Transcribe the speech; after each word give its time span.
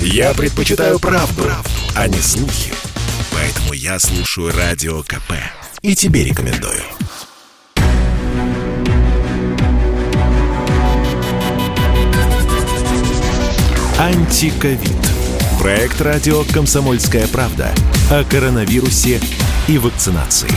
Я 0.00 0.34
предпочитаю 0.34 0.98
правду, 0.98 1.42
правду, 1.42 1.70
а 1.94 2.08
не 2.08 2.18
слухи. 2.18 2.72
Поэтому 3.32 3.72
я 3.72 3.98
слушаю 3.98 4.52
Радио 4.56 5.02
КП. 5.02 5.32
И 5.82 5.94
тебе 5.94 6.24
рекомендую. 6.24 6.82
Антиковид. 13.98 14.90
Проект 15.58 16.00
радио 16.00 16.44
«Комсомольская 16.52 17.26
правда» 17.28 17.74
о 18.10 18.24
коронавирусе 18.24 19.20
и 19.68 19.78
вакцинации. 19.78 20.50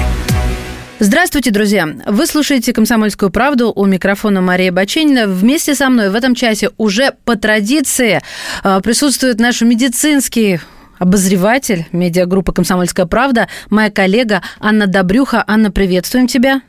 Здравствуйте, 1.02 1.52
друзья! 1.52 1.88
Вы 2.08 2.28
слушаете 2.28 2.74
«Комсомольскую 2.74 3.32
правду» 3.32 3.72
у 3.74 3.86
микрофона 3.86 4.42
Мария 4.42 4.70
Баченина. 4.70 5.28
Вместе 5.28 5.74
со 5.74 5.90
мной 5.90 6.10
в 6.10 6.16
этом 6.16 6.36
часе 6.36 6.72
уже 6.76 7.14
по 7.24 7.38
традиции 7.38 8.20
э, 8.66 8.82
присутствует 8.84 9.40
наш 9.40 9.62
медицинский 9.62 10.60
обозреватель 10.98 11.86
медиагруппы 11.94 12.52
«Комсомольская 12.52 13.06
правда», 13.06 13.48
моя 13.70 13.90
коллега 13.90 14.42
Анна 14.60 14.88
Добрюха. 14.88 15.42
Анна, 15.48 15.72
приветствуем 15.72 16.28
тебя. 16.28 16.62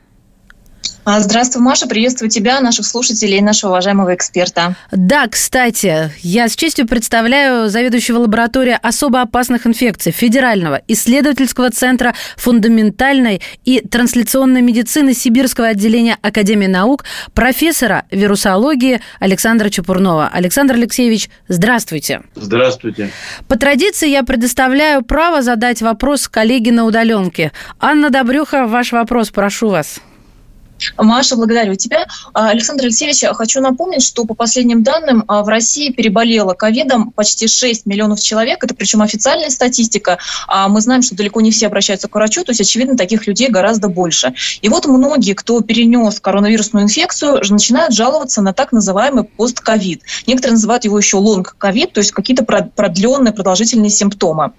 А, 1.03 1.19
здравствуй, 1.19 1.63
Маша. 1.63 1.87
Приветствую 1.87 2.29
тебя, 2.29 2.61
наших 2.61 2.85
слушателей 2.85 3.39
и 3.39 3.41
нашего 3.41 3.71
уважаемого 3.71 4.13
эксперта. 4.13 4.75
Да, 4.91 5.27
кстати, 5.27 6.11
я 6.21 6.47
с 6.47 6.55
честью 6.55 6.87
представляю 6.87 7.69
заведующего 7.69 8.19
лаборатории 8.19 8.77
особо 8.79 9.21
опасных 9.21 9.65
инфекций 9.65 10.11
Федерального 10.11 10.81
исследовательского 10.87 11.71
центра 11.71 12.13
фундаментальной 12.37 13.41
и 13.65 13.81
трансляционной 13.81 14.61
медицины 14.61 15.15
Сибирского 15.15 15.67
отделения 15.67 16.17
Академии 16.21 16.67
наук 16.67 17.03
профессора 17.33 18.05
вирусологии 18.11 19.01
Александра 19.19 19.69
Чепурнова. 19.69 20.29
Александр 20.31 20.75
Алексеевич, 20.75 21.29
здравствуйте. 21.47 22.21
Здравствуйте. 22.35 23.09
По 23.47 23.57
традиции 23.57 24.07
я 24.07 24.21
предоставляю 24.21 25.03
право 25.03 25.41
задать 25.41 25.81
вопрос 25.81 26.27
коллеге 26.27 26.71
на 26.71 26.85
удаленке. 26.85 27.51
Анна 27.79 28.11
Добрюха, 28.11 28.67
ваш 28.67 28.91
вопрос, 28.91 29.31
прошу 29.31 29.69
вас. 29.69 29.99
Маша, 30.97 31.35
благодарю 31.35 31.75
тебя. 31.75 32.07
А, 32.33 32.49
Александр 32.49 32.85
Алексеевич, 32.85 33.23
хочу 33.35 33.61
напомнить, 33.61 34.03
что 34.03 34.25
по 34.25 34.33
последним 34.33 34.83
данным 34.83 35.23
а, 35.27 35.43
в 35.43 35.47
России 35.47 35.91
переболело 35.91 36.53
ковидом 36.53 37.11
почти 37.11 37.47
6 37.47 37.85
миллионов 37.85 38.19
человек. 38.21 38.63
Это 38.63 38.75
причем 38.75 39.01
официальная 39.01 39.49
статистика. 39.49 40.17
А 40.47 40.67
мы 40.67 40.81
знаем, 40.81 41.01
что 41.01 41.15
далеко 41.15 41.41
не 41.41 41.51
все 41.51 41.67
обращаются 41.67 42.07
к 42.07 42.15
врачу, 42.15 42.43
то 42.43 42.51
есть, 42.51 42.61
очевидно, 42.61 42.97
таких 42.97 43.27
людей 43.27 43.49
гораздо 43.49 43.89
больше. 43.89 44.33
И 44.61 44.69
вот 44.69 44.85
многие, 44.85 45.33
кто 45.33 45.61
перенес 45.61 46.19
коронавирусную 46.19 46.83
инфекцию, 46.83 47.41
начинают 47.49 47.93
жаловаться 47.93 48.41
на 48.41 48.53
так 48.53 48.71
называемый 48.71 49.23
постковид. 49.23 50.01
Некоторые 50.27 50.53
называют 50.53 50.85
его 50.85 50.97
еще 50.97 51.17
лонг-ковид, 51.17 51.93
то 51.93 51.99
есть 51.99 52.11
какие-то 52.11 52.43
продленные, 52.43 53.33
продолжительные 53.33 53.89
симптомы. 53.89 54.53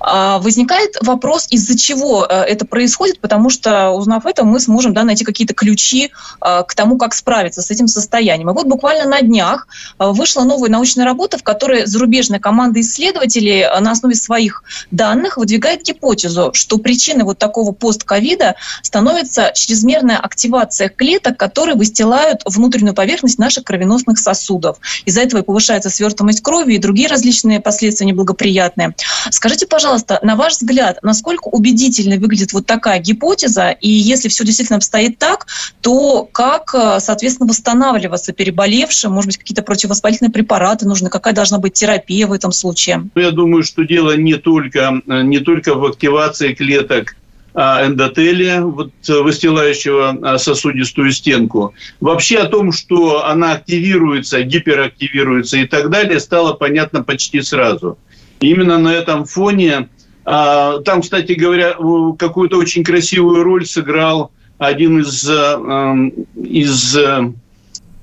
Возникает 0.00 0.96
вопрос, 1.02 1.46
из-за 1.50 1.76
чего 1.78 2.26
э, 2.28 2.42
это 2.42 2.66
происходит, 2.66 3.20
потому 3.20 3.50
что, 3.50 3.90
узнав 3.90 4.26
это, 4.26 4.44
мы 4.44 4.60
сможем 4.60 4.92
да, 4.92 5.04
найти 5.04 5.24
какие-то 5.24 5.54
ключи 5.66 6.12
э, 6.40 6.62
к 6.66 6.74
тому, 6.74 6.96
как 6.96 7.12
справиться 7.14 7.60
с 7.60 7.70
этим 7.72 7.88
состоянием. 7.88 8.50
И 8.50 8.52
вот 8.52 8.66
буквально 8.66 9.08
на 9.08 9.20
днях 9.20 9.66
э, 9.98 10.06
вышла 10.10 10.44
новая 10.44 10.70
научная 10.70 11.04
работа, 11.04 11.38
в 11.38 11.42
которой 11.42 11.86
зарубежная 11.86 12.38
команда 12.38 12.80
исследователей 12.80 13.62
э, 13.62 13.80
на 13.80 13.90
основе 13.90 14.14
своих 14.14 14.62
данных 14.92 15.38
выдвигает 15.38 15.82
гипотезу, 15.82 16.50
что 16.54 16.78
причиной 16.78 17.24
вот 17.24 17.38
такого 17.38 17.72
постковида 17.72 18.54
становится 18.82 19.50
чрезмерная 19.54 20.18
активация 20.18 20.88
клеток, 20.88 21.36
которые 21.36 21.74
выстилают 21.74 22.42
внутреннюю 22.44 22.94
поверхность 22.94 23.38
наших 23.38 23.64
кровеносных 23.64 24.18
сосудов. 24.18 24.78
Из-за 25.04 25.22
этого 25.22 25.40
и 25.40 25.44
повышается 25.44 25.90
свертываемость 25.90 26.42
крови 26.42 26.74
и 26.74 26.78
другие 26.78 27.08
различные 27.08 27.60
последствия 27.60 28.06
неблагоприятные. 28.06 28.94
Скажите, 29.30 29.66
пожалуйста, 29.66 30.20
на 30.22 30.36
ваш 30.36 30.54
взгляд, 30.54 30.98
насколько 31.02 31.48
убедительно 31.48 32.16
выглядит 32.16 32.52
вот 32.52 32.66
такая 32.66 33.00
гипотеза, 33.00 33.70
и 33.70 33.88
если 33.88 34.28
все 34.28 34.44
действительно 34.44 34.76
обстоит 34.76 35.18
так, 35.18 35.46
то 35.80 36.28
как, 36.30 36.74
э, 36.74 37.00
соответственно, 37.00 37.48
восстанавливаться 37.48 38.32
переболевшим? 38.32 39.12
Может 39.12 39.28
быть, 39.28 39.38
какие-то 39.38 39.62
противовоспалительные 39.62 40.32
препараты 40.32 40.86
нужны? 40.86 41.10
Какая 41.10 41.34
должна 41.34 41.58
быть 41.58 41.74
терапия 41.74 42.26
в 42.26 42.32
этом 42.32 42.52
случае? 42.52 43.08
Ну, 43.14 43.20
я 43.20 43.30
думаю, 43.30 43.62
что 43.62 43.84
дело 43.84 44.16
не 44.16 44.34
только, 44.34 45.00
э, 45.06 45.22
не 45.22 45.40
только 45.40 45.74
в 45.74 45.84
активации 45.84 46.54
клеток 46.54 47.16
а, 47.58 47.86
эндотелия, 47.86 48.60
вот, 48.60 48.92
выстилающего 49.08 50.18
а, 50.22 50.36
сосудистую 50.36 51.10
стенку. 51.10 51.72
Вообще 52.00 52.40
о 52.40 52.48
том, 52.48 52.70
что 52.70 53.24
она 53.24 53.52
активируется, 53.52 54.42
гиперактивируется 54.42 55.56
и 55.56 55.66
так 55.66 55.88
далее, 55.88 56.20
стало 56.20 56.52
понятно 56.52 57.02
почти 57.02 57.40
сразу. 57.40 57.96
именно 58.40 58.78
на 58.78 58.92
этом 58.92 59.24
фоне, 59.24 59.88
а, 60.26 60.80
там, 60.80 61.00
кстати 61.00 61.32
говоря, 61.32 61.76
какую-то 62.18 62.58
очень 62.58 62.84
красивую 62.84 63.42
роль 63.42 63.64
сыграл 63.64 64.32
один 64.58 65.00
из, 65.00 65.28
э, 65.28 65.32
эм, 65.34 66.12
из 66.34 66.96
э, 66.96 67.32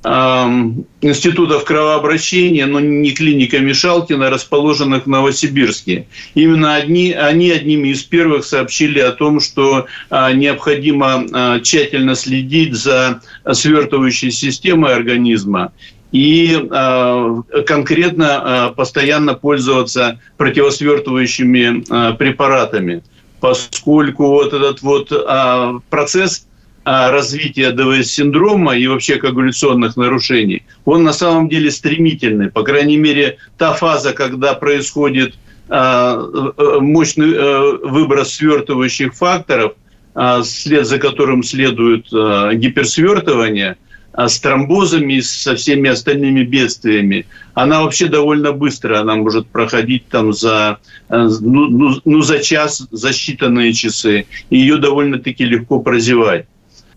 эм, 0.04 0.86
институтов 1.02 1.64
кровообращения, 1.64 2.66
но 2.66 2.80
не 2.80 3.12
клиника 3.12 3.60
Мишалкина, 3.60 4.30
расположенных 4.30 5.06
в 5.06 5.10
Новосибирске. 5.10 6.08
Именно 6.36 6.76
одни, 6.76 7.12
они 7.14 7.52
одними 7.52 7.90
из 7.90 8.04
первых 8.04 8.46
сообщили 8.46 9.00
о 9.00 9.12
том, 9.12 9.40
что 9.40 9.88
а, 10.10 10.34
необходимо 10.34 11.60
тщательно 11.64 12.16
следить 12.16 12.74
за 12.74 13.22
свертывающей 13.54 14.32
системой 14.32 14.94
организма 14.94 15.72
и 16.14 16.56
э, 16.56 17.64
конкретно 17.66 18.70
э, 18.70 18.76
постоянно 18.76 19.34
пользоваться 19.34 20.20
противосвертывающими 20.38 21.84
э, 21.90 22.14
препаратами 22.14 23.04
поскольку 23.44 24.28
вот 24.28 24.54
этот 24.54 24.82
вот 24.84 25.12
а, 25.12 25.74
процесс 25.90 26.48
а, 26.86 27.12
развития 27.12 27.72
ДВС-синдрома 27.72 28.78
и 28.78 28.88
вообще 28.88 29.18
коагуляционных 29.18 29.98
нарушений, 29.98 30.64
он 30.86 31.04
на 31.04 31.12
самом 31.12 31.50
деле 31.50 31.70
стремительный. 31.70 32.50
По 32.50 32.64
крайней 32.64 32.96
мере, 32.96 33.40
та 33.58 33.74
фаза, 33.74 34.14
когда 34.14 34.54
происходит 34.54 35.36
а, 35.68 36.22
э, 36.58 36.80
мощный 36.80 37.34
а, 37.36 37.80
выброс 37.84 38.36
свертывающих 38.36 39.14
факторов, 39.14 39.74
а, 40.16 40.42
след 40.44 40.88
за 40.88 40.98
которым 40.98 41.44
следует 41.44 42.06
а, 42.14 42.54
гиперсвертывание– 42.54 43.76
с 44.16 44.40
тромбозами, 44.40 45.20
со 45.22 45.56
всеми 45.56 45.90
остальными 45.90 46.44
бедствиями, 46.44 47.26
она 47.56 47.82
вообще 47.82 48.08
довольно 48.08 48.52
быстро, 48.52 49.00
она 49.00 49.16
может 49.16 49.48
проходить 49.48 50.08
там 50.08 50.34
за, 50.34 50.78
э, 51.10 51.30
ну, 51.42 51.68
ну, 51.68 52.00
ну, 52.06 52.22
за 52.22 52.40
час, 52.40 52.88
за 52.92 53.10
считанные 53.10 53.74
часы, 53.74 54.26
и 54.50 54.58
ее 54.58 54.78
довольно-таки 54.78 55.46
легко 55.46 55.80
прозевать. 55.80 56.46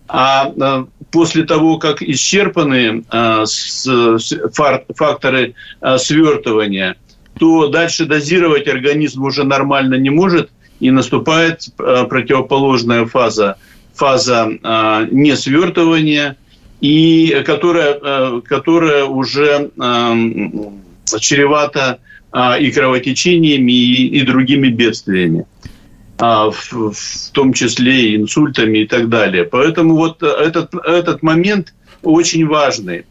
А 0.09 0.53
э, 0.55 0.85
после 1.11 1.45
того, 1.45 1.79
как 1.79 2.03
исчерпаны 2.03 3.05
э, 3.11 3.45
факторы 4.95 5.55
свертывания, 5.99 6.97
то 7.39 7.69
дальше 7.69 8.05
дозировать 8.05 8.69
организм 8.69 9.25
уже 9.25 9.45
нормально 9.45 9.95
не 9.95 10.11
может, 10.11 10.51
и 10.81 10.91
наступает 10.91 11.69
противоположная 11.77 13.07
фаза, 13.07 13.57
фаза 13.95 14.47
несвертывания– 15.11 16.37
и 16.81 17.43
которая, 17.45 17.99
э, 18.01 18.41
которая 18.45 19.05
уже 19.05 19.71
эм, 19.79 20.83
чревата 21.21 22.01
а, 22.33 22.59
и 22.59 22.71
кровотечениями, 22.71 23.73
и, 23.73 24.19
и 24.19 24.23
другими 24.23 24.69
бедствиями 24.69 25.47
а, 26.19 26.51
в, 26.51 26.93
в 26.93 27.31
том 27.33 27.53
числе 27.53 28.11
и 28.11 28.17
инсультами 28.17 28.79
и 28.79 28.87
так 28.87 29.09
далее. 29.09 29.45
Поэтому 29.45 29.97
вот 29.97 30.23
этот, 30.23 30.75
этот 30.75 31.23
момент 31.23 31.73
очень 32.03 32.47
важный. 32.47 33.05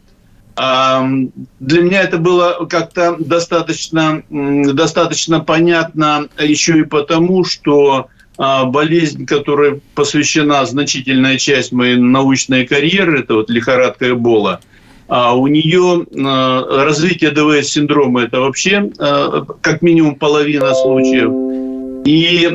Для 0.56 1.82
меня 1.82 2.00
это 2.00 2.16
было 2.16 2.64
как-то 2.64 3.16
достаточно, 3.18 4.22
достаточно 4.30 5.40
понятно 5.40 6.28
еще 6.38 6.78
и 6.78 6.84
потому, 6.84 7.44
что 7.44 8.08
болезнь, 8.36 9.26
которой 9.26 9.80
посвящена 9.94 10.64
значительная 10.66 11.38
часть 11.38 11.72
моей 11.72 11.96
научной 11.96 12.66
карьеры, 12.66 13.20
это 13.20 13.34
вот 13.34 13.50
лихорадка 13.50 14.10
Эбола, 14.10 14.60
а 15.08 15.36
у 15.36 15.46
нее 15.46 16.04
а, 16.24 16.84
развитие 16.84 17.30
ДВС-синдрома– 17.30 18.22
это 18.24 18.40
вообще 18.40 18.90
а, 18.98 19.44
как 19.60 19.82
минимум 19.82 20.16
половина 20.16 20.74
случаев. 20.74 21.30
И 22.04 22.48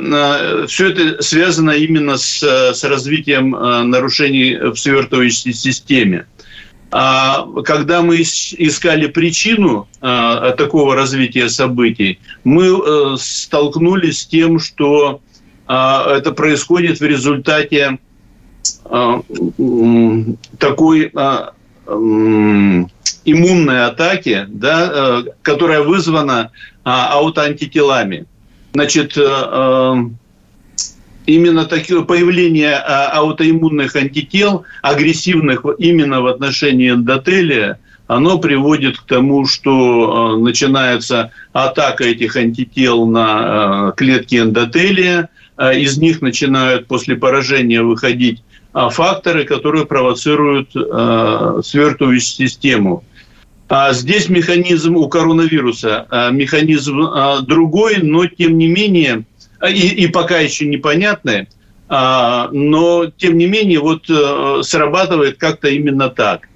все 0.67 0.91
это 0.91 1.21
связано 1.21 1.71
именно 1.71 2.15
с, 2.17 2.41
с 2.41 2.83
развитием 2.85 3.49
нарушений 3.49 4.55
в 4.55 4.77
свертывающей 4.77 5.51
системе. 5.51 6.25
А 6.89 7.45
когда 7.65 8.01
мы 8.01 8.21
искали 8.21 9.07
причину 9.07 9.89
такого 9.99 10.95
развития 10.95 11.49
событий, 11.49 12.19
мы 12.45 12.67
э, 12.67 13.15
столкнулись 13.19 14.21
с 14.21 14.25
тем, 14.25 14.57
что 14.57 15.19
а, 15.19 15.30
это 15.71 16.33
происходит 16.33 16.99
в 16.99 17.03
результате 17.03 17.97
а, 18.85 19.21
такой 20.59 21.11
а, 21.15 21.53
иммунной 23.25 23.85
атаки, 23.85 24.45
да, 24.49 25.23
которая 25.41 25.81
вызвана 25.81 26.51
аутоантителами. 26.83 28.25
Значит, 28.73 29.15
именно 31.25 31.65
такое 31.65 32.01
появление 32.01 32.75
аутоиммунных 32.75 33.95
антител, 33.95 34.63
агрессивных 34.81 35.65
именно 35.77 36.21
в 36.21 36.27
отношении 36.27 36.91
эндотелия, 36.91 37.79
оно 38.07 38.39
приводит 38.39 38.99
к 38.99 39.05
тому, 39.05 39.45
что 39.45 40.37
начинается 40.37 41.31
атака 41.53 42.03
этих 42.03 42.35
антител 42.35 43.05
на 43.05 43.93
клетки 43.95 44.35
эндотелия, 44.35 45.29
из 45.59 45.97
них 45.97 46.21
начинают 46.21 46.87
после 46.87 47.15
поражения 47.15 47.81
выходить 47.81 48.43
факторы, 48.73 49.43
которые 49.43 49.85
провоцируют 49.85 50.71
свертывающую 50.71 52.47
систему. 52.47 53.03
А 53.67 53.93
здесь 53.93 54.29
механизм 54.29 54.95
у 54.95 55.07
коронавируса, 55.07 56.07
механизм 56.31 57.01
другой, 57.45 57.97
но 58.01 58.25
тем 58.25 58.57
не 58.57 58.67
менее 58.67 59.25
и, 59.69 59.87
и 59.87 60.07
пока 60.07 60.39
еще 60.39 60.65
непонятное, 60.65 61.47
а, 61.87 62.49
но 62.51 63.11
тем 63.17 63.37
не 63.37 63.45
менее 63.45 63.79
вот 63.79 64.09
э, 64.09 64.61
срабатывает 64.63 65.37
как-то 65.37 65.67
именно 65.67 66.09
так. 66.09 66.47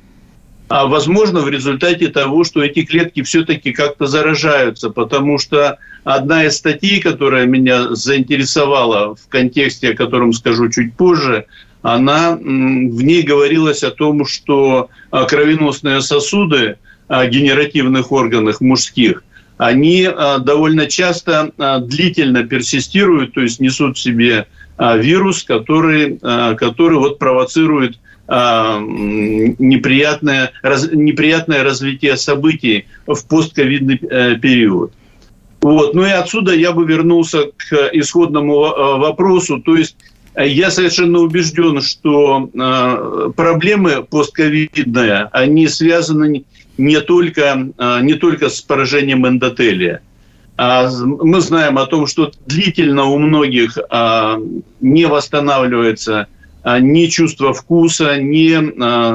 А 0.67 0.87
возможно, 0.87 1.41
в 1.41 1.49
результате 1.49 2.07
того, 2.07 2.43
что 2.43 2.63
эти 2.63 2.83
клетки 2.83 3.21
все-таки 3.21 3.71
как-то 3.71 4.07
заражаются, 4.07 4.89
потому 4.89 5.37
что 5.37 5.77
одна 6.03 6.45
из 6.45 6.57
статей, 6.57 6.99
которая 7.01 7.45
меня 7.45 7.93
заинтересовала 7.95 9.15
в 9.15 9.27
контексте, 9.27 9.91
о 9.91 9.95
котором 9.95 10.33
скажу 10.33 10.69
чуть 10.69 10.95
позже, 10.95 11.45
она, 11.83 12.35
в 12.35 12.41
ней 12.41 13.21
говорилось 13.21 13.83
о 13.83 13.91
том, 13.91 14.25
что 14.25 14.89
а, 15.11 15.25
кровеносные 15.25 16.01
сосуды 16.01 16.77
генеративных 17.07 18.11
органов 18.11 18.59
мужских– 18.59 19.23
они 19.57 20.03
а, 20.05 20.39
довольно 20.39 20.87
часто 20.87 21.51
а, 21.57 21.79
длительно 21.79 22.43
персистируют, 22.43 23.33
то 23.33 23.41
есть 23.41 23.59
несут 23.59 23.97
в 23.97 24.01
себе 24.01 24.47
а, 24.77 24.97
вирус, 24.97 25.43
который, 25.43 26.17
который 26.17 26.97
вот 26.97 27.19
провоцирует 27.19 27.97
неприятное, 28.27 30.51
неприятное 30.63 31.63
развитие 31.63 32.17
событий 32.17 32.85
в 33.05 33.23
постковидный 33.27 33.99
э, 34.01 34.35
период. 34.37 34.93
Вот. 35.61 35.93
Ну 35.93 36.05
и 36.05 36.09
отсюда 36.09 36.53
я 36.53 36.71
бы 36.71 36.85
вернулся 36.85 37.51
к 37.55 37.89
исходному 37.93 38.59
вопросу. 38.97 39.59
То 39.59 39.75
есть 39.75 39.95
э, 40.33 40.47
я 40.47 40.71
совершенно 40.71 41.19
убежден, 41.19 41.81
что 41.81 42.49
проблемы 43.35 44.03
постковидные, 44.03 45.29
они 45.31 45.67
связаны 45.67 46.45
не 46.77 47.01
только, 47.01 47.69
не 48.01 48.15
только 48.15 48.49
с 48.49 48.61
поражением 48.61 49.27
эндотелия. 49.27 50.01
А 50.57 50.89
мы 50.89 51.41
знаем 51.41 51.77
о 51.77 51.85
том, 51.85 52.07
что 52.07 52.31
длительно 52.45 53.05
у 53.05 53.17
многих 53.17 53.77
не 54.81 55.05
восстанавливается 55.05 56.27
ни 56.65 57.07
чувство 57.07 57.53
вкуса, 57.53 58.17
ни 58.17 58.55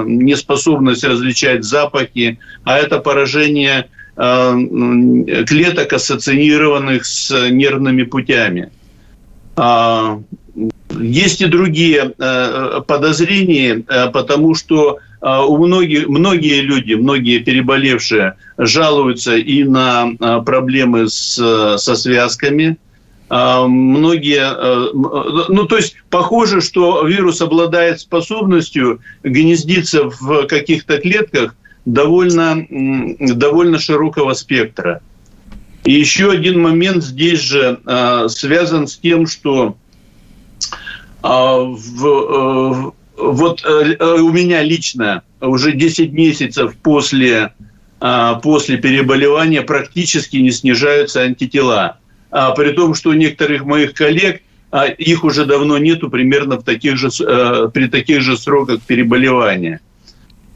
неспособность 0.06 1.04
различать 1.04 1.64
запахи, 1.64 2.38
а 2.64 2.78
это 2.78 3.00
поражение 3.00 3.88
клеток, 4.16 5.92
ассоциированных 5.92 7.04
с 7.04 7.50
нервными 7.50 8.02
путями. 8.04 8.70
Есть 10.98 11.40
и 11.40 11.46
другие 11.46 12.14
подозрения, 12.86 13.84
потому 14.12 14.54
что 14.54 15.00
а, 15.20 15.44
у 15.44 15.58
многих, 15.58 16.08
многие 16.08 16.60
люди, 16.60 16.94
многие 16.94 17.40
переболевшие 17.40 18.36
жалуются 18.56 19.36
и 19.36 19.64
на 19.64 20.12
а, 20.18 20.40
проблемы 20.40 21.08
с, 21.08 21.34
со 21.78 21.94
связками. 21.94 22.78
А, 23.32 23.66
многие, 23.66 24.92
ну 24.92 25.64
то 25.66 25.76
есть 25.76 25.96
похоже, 26.10 26.60
что 26.60 27.06
вирус 27.06 27.40
обладает 27.40 28.00
способностью 28.00 29.00
гнездиться 29.22 30.10
в 30.10 30.46
каких-то 30.46 30.98
клетках 30.98 31.54
довольно, 31.84 32.66
довольно 32.68 33.78
широкого 33.78 34.34
спектра. 34.34 35.00
И 35.84 35.92
еще 35.92 36.30
один 36.30 36.60
момент 36.60 37.04
здесь 37.04 37.40
же 37.40 37.80
связан 38.28 38.86
с 38.86 38.98
тем, 38.98 39.26
что 39.26 39.76
в, 41.22 42.92
вот 43.20 43.64
э, 43.64 43.96
э, 43.98 44.04
у 44.20 44.30
меня 44.32 44.62
лично 44.62 45.22
уже 45.40 45.72
10 45.72 46.12
месяцев 46.12 46.74
после, 46.82 47.52
э, 48.00 48.32
после 48.42 48.78
переболевания 48.78 49.62
практически 49.62 50.36
не 50.36 50.50
снижаются 50.50 51.20
антитела. 51.22 51.98
А, 52.30 52.52
при 52.52 52.72
том, 52.72 52.94
что 52.94 53.10
у 53.10 53.14
некоторых 53.14 53.64
моих 53.64 53.94
коллег 53.94 54.42
а, 54.70 54.86
их 54.86 55.24
уже 55.24 55.46
давно 55.46 55.78
нету 55.78 56.10
примерно 56.10 56.56
в 56.56 56.62
таких 56.62 56.96
же, 56.96 57.08
э, 57.08 57.68
при 57.72 57.88
таких 57.88 58.22
же 58.22 58.36
сроках 58.36 58.82
переболевания. 58.82 59.80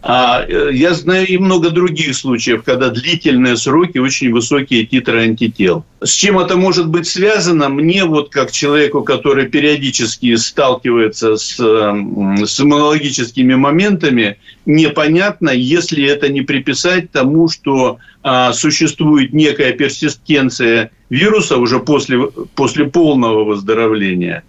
А 0.07 0.45
э, 0.47 0.69
я 0.75 0.93
знаю 0.93 1.27
и 1.27 1.39
много 1.39 1.71
других 1.71 2.15
случаев, 2.15 2.63
когда 2.63 2.91
длительные 2.91 3.57
сроки, 3.57 3.97
очень 3.97 4.35
высокие 4.35 4.85
титры 4.85 5.23
антител. 5.23 5.87
С 6.03 6.11
чем 6.11 6.39
это 6.39 6.57
может 6.57 6.89
быть 6.89 7.07
связано, 7.07 7.71
мне 7.71 8.05
вот 8.05 8.29
как 8.29 8.53
человеку, 8.53 9.03
который 9.03 9.47
периодически 9.49 10.37
сталкивается 10.37 11.39
с, 11.39 11.57
с 11.57 12.61
иммунологическими 12.61 13.55
моментами, 13.55 14.37
непонятно, 14.67 15.49
если 15.49 16.05
это 16.05 16.29
не 16.29 16.43
приписать 16.43 17.11
тому, 17.11 17.49
что 17.49 17.97
а, 18.23 18.53
существует 18.53 19.33
некая 19.33 19.73
персистенция 19.73 20.91
вируса 21.09 21.57
уже 21.57 21.81
после, 21.81 22.27
после 22.55 22.85
полного 22.85 23.45
выздоровления 23.45 24.45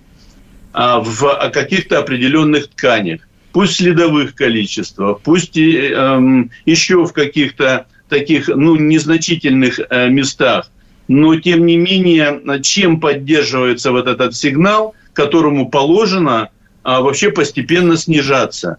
а, 0.73 0.99
в 0.99 1.49
каких-то 1.53 1.99
определенных 1.99 2.67
тканях 2.67 3.21
пусть 3.55 3.77
следовых 3.77 4.35
количествах, 4.35 5.21
пусть 5.21 5.57
эм, 5.57 6.51
еще 6.65 7.05
в 7.05 7.13
каких-то 7.13 7.85
таких 8.09 8.49
ну, 8.49 8.75
незначительных 8.75 9.79
э, 9.79 10.09
местах. 10.09 10.69
Но, 11.07 11.39
тем 11.39 11.65
не 11.65 11.77
менее, 11.77 12.41
чем 12.63 12.99
поддерживается 12.99 13.93
вот 13.93 14.07
этот 14.07 14.35
сигнал, 14.35 14.93
которому 15.13 15.69
положено 15.69 16.49
а, 16.83 16.99
вообще 16.99 17.31
постепенно 17.31 17.95
снижаться. 17.95 18.75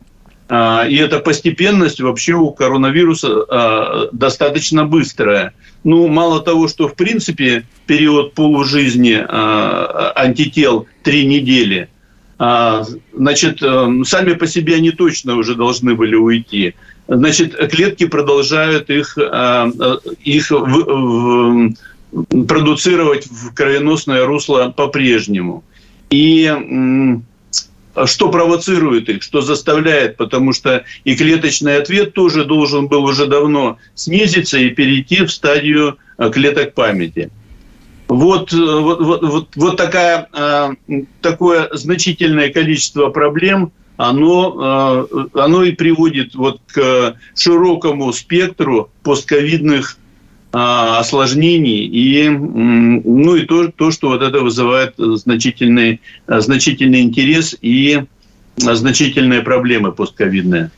А, 0.50 0.84
и 0.86 0.96
эта 0.96 1.20
постепенность 1.20 2.00
вообще 2.00 2.34
у 2.34 2.50
коронавируса 2.50 3.28
а, 3.48 4.08
достаточно 4.12 4.84
быстрая. 4.84 5.54
Ну, 5.84 6.06
мало 6.08 6.42
того, 6.42 6.68
что, 6.68 6.86
в 6.86 6.96
принципе, 6.96 7.64
период 7.86 8.34
полужизни 8.34 9.24
а, 9.26 10.12
антител 10.14 10.86
три 11.02 11.24
недели– 11.24 11.88
значит, 12.38 13.62
эм, 13.62 14.04
сами 14.04 14.34
по 14.34 14.46
себе 14.46 14.74
они 14.74 14.90
точно 14.90 15.36
уже 15.36 15.54
должны 15.54 15.94
были 15.94 16.14
уйти. 16.14 16.74
Значит, 17.08 17.56
клетки 17.70 18.06
продолжают 18.06 18.90
их, 18.90 19.16
э, 19.16 19.70
их 20.22 20.50
в, 20.50 21.74
в, 22.12 22.46
продуцировать 22.46 23.26
в 23.26 23.54
кровеносное 23.54 24.26
русло 24.26 24.72
по-прежнему. 24.76 25.64
И 26.10 26.52
что 28.04 28.30
провоцирует 28.30 29.08
их, 29.08 29.22
что 29.22 29.40
заставляет, 29.40 30.16
потому 30.16 30.52
что 30.52 30.84
и 31.04 31.16
клеточный 31.16 31.78
ответ 31.78 32.12
тоже 32.12 32.44
должен 32.44 32.88
был 32.88 33.04
уже 33.04 33.26
давно 33.26 33.78
снизиться 33.94 34.58
и 34.58 34.68
перейти 34.70 35.24
в 35.24 35.30
стадию 35.30 35.96
э, 36.18 36.30
клеток 36.30 36.74
памяти. 36.74 37.30
Вот, 38.08 38.52
э, 38.52 38.56
вот, 38.56 39.00
вот, 39.00 39.22
вот, 39.22 39.48
вот 39.56 39.76
такая, 39.76 40.28
э, 40.32 40.74
такое 41.20 41.68
значительное 41.72 42.50
количество 42.50 43.08
проблем, 43.10 43.72
оно, 43.96 45.06
э, 45.10 45.26
оно 45.34 45.64
и 45.64 45.72
приводит 45.72 46.34
вот 46.34 46.60
к 46.66 47.16
широкому 47.34 48.12
спектру 48.12 48.90
постковидных 49.02 49.98
осложнений 50.52 51.86
и, 51.86 52.28
ну 52.30 53.34
и 53.34 53.44
то, 53.44 53.70
то, 53.72 53.90
что 53.90 54.08
вот 54.08 54.22
это 54.22 54.40
вызывает 54.40 54.94
значительный, 54.96 56.00
значительный 56.26 57.02
интерес 57.02 57.54
и 57.60 58.04
значительные 58.56 59.42
проблемы 59.42 59.92
постковидные. 59.92 60.70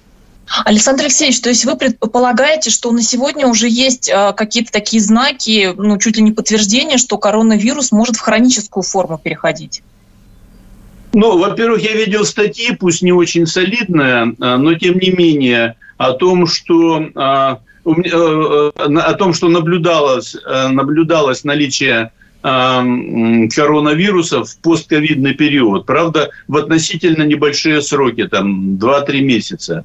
Александр 0.64 1.04
Алексеевич, 1.04 1.40
то 1.40 1.48
есть 1.48 1.64
вы 1.64 1.76
предполагаете, 1.76 2.70
что 2.70 2.90
на 2.90 3.02
сегодня 3.02 3.46
уже 3.46 3.68
есть 3.68 4.10
а, 4.10 4.32
какие-то 4.32 4.72
такие 4.72 5.02
знаки, 5.02 5.72
ну, 5.76 5.98
чуть 5.98 6.16
ли 6.16 6.22
не 6.22 6.32
подтверждение, 6.32 6.98
что 6.98 7.18
коронавирус 7.18 7.92
может 7.92 8.16
в 8.16 8.20
хроническую 8.20 8.82
форму 8.82 9.20
переходить? 9.22 9.82
Ну, 11.12 11.38
во-первых, 11.38 11.82
я 11.82 11.92
видел 11.92 12.24
статьи, 12.24 12.74
пусть 12.74 13.02
не 13.02 13.12
очень 13.12 13.46
солидные, 13.46 14.34
а, 14.40 14.56
но 14.56 14.74
тем 14.74 14.98
не 14.98 15.10
менее, 15.10 15.76
о 15.98 16.12
том, 16.12 16.46
что, 16.46 17.10
а, 17.14 17.60
э, 17.84 17.90
э, 17.90 18.70
о 18.76 19.14
том, 19.14 19.34
что 19.34 19.48
наблюдалось, 19.48 20.34
э, 20.34 20.68
наблюдалось 20.68 21.44
наличие 21.44 22.10
коронавируса 22.40 24.44
в 24.44 24.56
постковидный 24.58 25.34
период. 25.34 25.86
Правда, 25.86 26.30
в 26.46 26.56
относительно 26.56 27.24
небольшие 27.24 27.82
сроки, 27.82 28.28
там 28.28 28.76
2-3 28.76 29.22
месяца. 29.22 29.84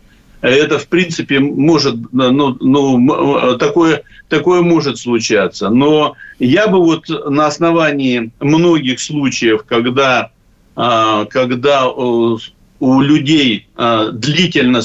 Это, 0.50 0.78
в 0.78 0.88
принципе, 0.88 1.40
может, 1.40 1.96
ну, 2.12 2.58
ну, 2.60 3.58
такое, 3.58 4.04
такое 4.28 4.62
может 4.62 5.00
случаться. 5.00 5.70
Но 5.70 6.16
я 6.38 6.68
бы 6.68 6.80
вот 6.80 7.08
на 7.08 7.48
основании 7.48 8.32
многих 8.42 9.00
случаев, 9.00 9.64
когда, 9.64 10.32
а, 10.76 11.24
когда 11.26 11.88
у 11.88 12.40
людей 12.80 13.68
а, 13.78 14.10
длительно 14.10 14.82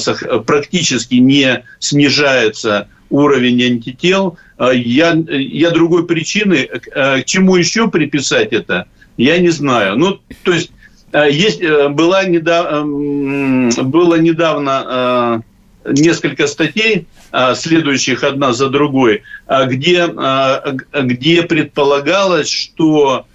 практически 0.47 1.15
не 1.15 1.65
снижается 1.79 2.87
уровень 3.09 3.61
антител, 3.61 4.37
а, 4.57 4.71
я, 4.71 5.11
я 5.27 5.71
другой 5.71 6.07
причины, 6.07 6.67
к 6.67 7.23
чему 7.25 7.57
еще 7.57 7.89
приписать 7.89 8.53
это, 8.53 8.85
я 9.17 9.37
не 9.39 9.49
знаю. 9.49 9.97
Ну, 9.97 10.19
то 10.43 10.53
есть 10.53 10.71
есть, 11.11 11.61
была 11.61 12.23
недавно, 12.23 13.73
было 13.83 14.15
недавно 14.15 15.43
несколько 15.91 16.47
статей, 16.47 17.07
а, 17.31 17.55
следующих 17.55 18.23
одна 18.23 18.53
за 18.53 18.69
другой, 18.69 19.23
а, 19.47 19.65
где, 19.65 20.03
а, 20.03 20.75
где 20.93 21.43
предполагалось, 21.43 22.49
что 22.49 23.25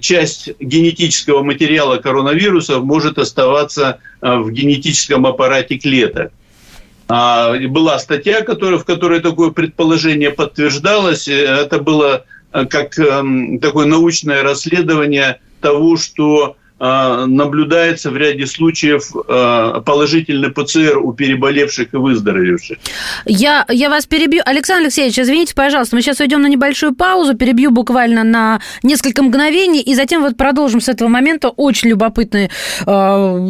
часть 0.00 0.50
генетического 0.60 1.42
материала 1.42 1.96
коронавируса 1.96 2.80
может 2.80 3.16
оставаться 3.16 3.98
в 4.20 4.50
генетическом 4.50 5.24
аппарате 5.24 5.78
клеток. 5.78 6.32
Была 7.08 7.98
статья, 7.98 8.42
которая, 8.42 8.78
в 8.78 8.84
которой 8.84 9.20
такое 9.20 9.48
предположение 9.48 10.32
подтверждалось. 10.32 11.28
Это 11.28 11.78
было 11.78 12.26
как 12.50 12.98
эм, 12.98 13.58
такое 13.58 13.86
научное 13.86 14.42
расследование 14.42 15.40
того, 15.62 15.96
что 15.96 16.56
наблюдается 16.78 18.10
в 18.10 18.16
ряде 18.16 18.46
случаев 18.46 19.10
а, 19.28 19.80
положительный 19.80 20.50
ПЦР 20.50 20.98
у 20.98 21.12
переболевших 21.12 21.92
и 21.92 21.96
выздоровевших. 21.96 22.78
Я, 23.24 23.64
я 23.68 23.90
вас 23.90 24.06
перебью. 24.06 24.42
Александр 24.44 24.84
Алексеевич, 24.84 25.18
извините, 25.18 25.54
пожалуйста, 25.54 25.96
мы 25.96 26.02
сейчас 26.02 26.20
уйдем 26.20 26.42
на 26.42 26.46
небольшую 26.46 26.94
паузу, 26.94 27.34
перебью 27.34 27.70
буквально 27.70 28.22
на 28.24 28.60
несколько 28.82 29.22
мгновений, 29.22 29.80
и 29.80 29.94
затем 29.94 30.22
вот 30.22 30.36
продолжим 30.36 30.80
с 30.80 30.88
этого 30.88 31.08
момента. 31.08 31.48
Очень 31.48 31.90
любопытные 31.90 32.50
э, 32.86 32.92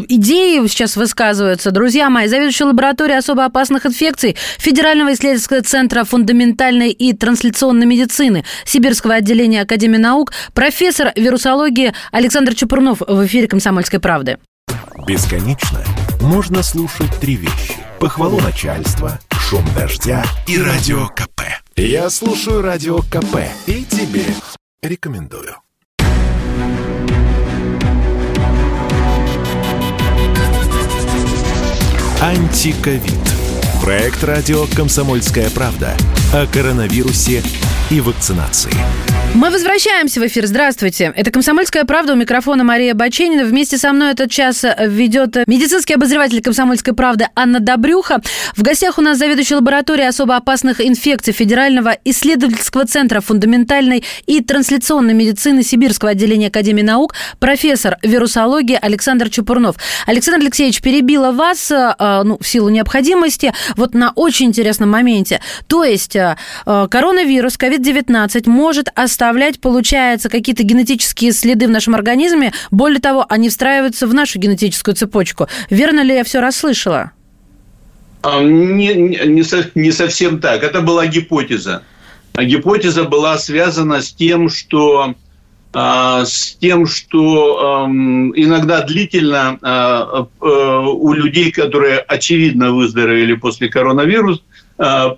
идеи 0.08 0.66
сейчас 0.66 0.96
высказываются. 0.96 1.70
Друзья 1.70 2.08
мои, 2.10 2.28
заведующий 2.28 2.64
лабораторией 2.64 3.18
особо 3.18 3.44
опасных 3.44 3.86
инфекций 3.86 4.36
Федерального 4.58 5.12
исследовательского 5.12 5.62
центра 5.62 6.04
фундаментальной 6.04 6.90
и 6.90 7.12
трансляционной 7.12 7.86
медицины 7.86 8.44
Сибирского 8.64 9.14
отделения 9.14 9.62
Академии 9.62 9.98
наук, 9.98 10.32
профессор 10.54 11.12
вирусологии 11.14 11.92
Александр 12.12 12.54
Чупурнов 12.54 13.02
в 13.18 13.26
эфире 13.26 13.48
«Комсомольской 13.48 14.00
правды». 14.00 14.38
Бесконечно 15.06 15.82
можно 16.20 16.62
слушать 16.62 17.14
три 17.20 17.36
вещи. 17.36 17.74
Похвалу 17.98 18.40
начальства, 18.40 19.18
шум 19.32 19.64
дождя 19.74 20.24
и 20.46 20.60
радио 20.60 21.08
КП. 21.08 21.42
Я 21.76 22.10
слушаю 22.10 22.62
радио 22.62 22.98
КП 22.98 23.38
и 23.66 23.84
тебе 23.84 24.24
рекомендую. 24.82 25.56
Антиковид. 32.20 33.14
Проект 33.82 34.22
радио 34.24 34.66
«Комсомольская 34.74 35.50
правда» 35.50 35.96
о 36.32 36.46
коронавирусе 36.46 37.42
и 37.90 38.00
вакцинации. 38.00 38.72
Мы 39.34 39.50
возвращаемся 39.50 40.20
в 40.20 40.26
эфир. 40.26 40.46
Здравствуйте. 40.46 41.12
Это 41.14 41.30
«Комсомольская 41.30 41.84
правда». 41.84 42.14
У 42.14 42.16
микрофона 42.16 42.64
Мария 42.64 42.94
Баченина. 42.94 43.44
Вместе 43.44 43.76
со 43.76 43.92
мной 43.92 44.12
этот 44.12 44.30
час 44.30 44.64
ведет 44.80 45.36
медицинский 45.46 45.94
обозреватель 45.94 46.42
«Комсомольской 46.42 46.94
правды» 46.94 47.28
Анна 47.36 47.60
Добрюха. 47.60 48.20
В 48.56 48.62
гостях 48.62 48.98
у 48.98 49.02
нас 49.02 49.18
заведующий 49.18 49.54
лабораторией 49.54 50.08
особо 50.08 50.34
опасных 50.34 50.80
инфекций 50.80 51.32
Федерального 51.32 51.96
исследовательского 52.04 52.86
центра 52.86 53.20
фундаментальной 53.20 54.02
и 54.26 54.42
трансляционной 54.42 55.14
медицины 55.14 55.62
Сибирского 55.62 56.12
отделения 56.12 56.48
Академии 56.48 56.82
наук 56.82 57.14
профессор 57.38 57.98
вирусологии 58.02 58.78
Александр 58.80 59.28
Чупурнов. 59.28 59.76
Александр 60.06 60.46
Алексеевич, 60.46 60.80
перебила 60.80 61.30
вас 61.32 61.70
э, 61.70 61.94
ну, 62.24 62.38
в 62.40 62.46
силу 62.46 62.70
необходимости 62.70 63.52
вот 63.76 63.94
на 63.94 64.10
очень 64.16 64.46
интересном 64.46 64.90
моменте. 64.90 65.40
То 65.68 65.84
есть 65.84 66.16
э, 66.16 66.36
коронавирус, 66.64 67.56
COVID-19 67.56 68.48
может 68.48 68.88
оставить 68.94 69.18
оставлять, 69.28 69.60
получается, 69.60 70.30
какие-то 70.30 70.62
генетические 70.62 71.32
следы 71.32 71.66
в 71.66 71.70
нашем 71.70 71.94
организме. 71.94 72.52
Более 72.70 72.98
того, 72.98 73.26
они 73.28 73.50
встраиваются 73.50 74.06
в 74.06 74.14
нашу 74.14 74.38
генетическую 74.38 74.94
цепочку. 74.94 75.48
Верно 75.68 76.02
ли 76.02 76.14
я 76.14 76.24
все 76.24 76.40
расслышала? 76.40 77.12
А, 78.22 78.42
не, 78.42 78.94
не, 78.94 79.44
не 79.74 79.92
совсем 79.92 80.40
так. 80.40 80.62
Это 80.62 80.80
была 80.80 81.06
гипотеза. 81.06 81.82
А 82.32 82.44
гипотеза 82.44 83.04
была 83.04 83.36
связана 83.36 84.00
с 84.00 84.12
тем, 84.12 84.48
что 84.48 85.14
а, 85.74 86.24
с 86.24 86.56
тем, 86.58 86.86
что 86.86 87.86
иногда 88.34 88.82
длительно 88.82 89.58
у 90.40 91.12
людей, 91.12 91.52
которые 91.52 91.98
очевидно 91.98 92.72
выздоровели 92.72 93.34
после 93.34 93.68
коронавируса, 93.68 94.40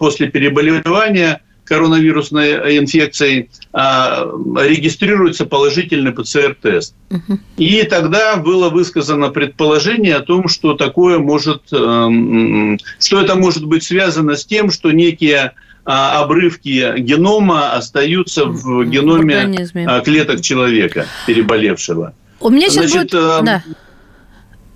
после 0.01 0.29
переболевания, 0.29 1.43
коронавирусной 1.71 2.79
инфекцией, 2.79 3.49
а, 3.73 4.29
регистрируется 4.57 5.47
положительный 5.47 6.11
ПЦР-тест. 6.11 6.97
Угу. 7.11 7.39
И 7.59 7.85
тогда 7.85 8.35
было 8.37 8.71
высказано 8.71 9.29
предположение 9.29 10.17
о 10.17 10.21
том, 10.21 10.49
что 10.49 10.75
такое 10.75 11.21
может, 11.21 11.73
эм, 11.73 12.77
что 12.99 13.21
это 13.21 13.37
может 13.37 13.65
быть 13.67 13.85
связано 13.85 14.35
с 14.35 14.45
тем, 14.45 14.73
что 14.73 14.91
некие 14.91 15.53
а, 15.85 16.21
обрывки 16.21 16.99
генома 16.99 17.75
остаются 17.75 18.47
в 18.47 18.85
геноме 18.85 19.69
в 19.73 19.89
а, 19.89 20.01
клеток 20.01 20.41
человека, 20.41 21.07
переболевшего. 21.29 22.15
У 22.41 22.51
меня 22.51 22.69
сейчас 22.69 22.91
Значит, 22.91 23.13
будет... 23.13 23.15
Эм, 23.15 23.63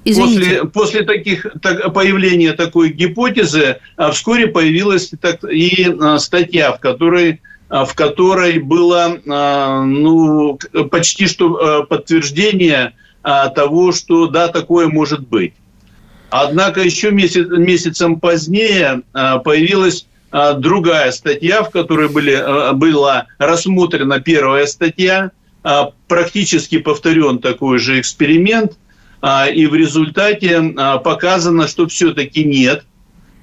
да. 0.05 0.21
После, 0.21 0.65
после 0.65 1.03
таких, 1.03 1.47
так, 1.63 1.93
появления 1.95 2.53
такой 2.53 2.91
гипотезы 2.91 3.79
а 3.97 4.11
вскоре 4.11 4.47
появилась 4.47 5.11
так, 5.21 5.43
и 5.45 5.95
а, 6.01 6.19
статья, 6.19 6.73
в 6.73 6.81
которой, 6.81 7.41
а, 7.69 7.85
в 7.85 7.95
которой 7.95 8.59
было 8.59 9.19
ну, 9.25 10.59
почти 10.91 11.27
что 11.27 11.87
подтверждение 11.89 12.93
того, 13.23 13.93
что 13.93 14.27
да, 14.27 14.49
такое 14.49 14.89
может 14.89 15.27
быть. 15.27 15.55
Однако 16.29 16.83
еще 16.83 17.11
месяц, 17.11 17.47
месяцем 17.49 18.21
позднее 18.21 19.01
появилась 19.13 20.07
другая 20.31 21.11
статья, 21.13 21.63
в 21.63 21.71
которой 21.71 22.09
были, 22.09 22.75
была 22.75 23.29
рассмотрена 23.39 24.21
первая 24.21 24.67
статья, 24.67 25.31
практически 26.07 26.79
повторен 26.79 27.39
такой 27.39 27.79
же 27.79 27.99
эксперимент– 27.99 28.73
и 29.52 29.66
в 29.66 29.75
результате 29.75 30.75
а, 30.76 30.99
показано, 30.99 31.66
что 31.66 31.87
все-таки 31.87 32.45
нет. 32.45 32.85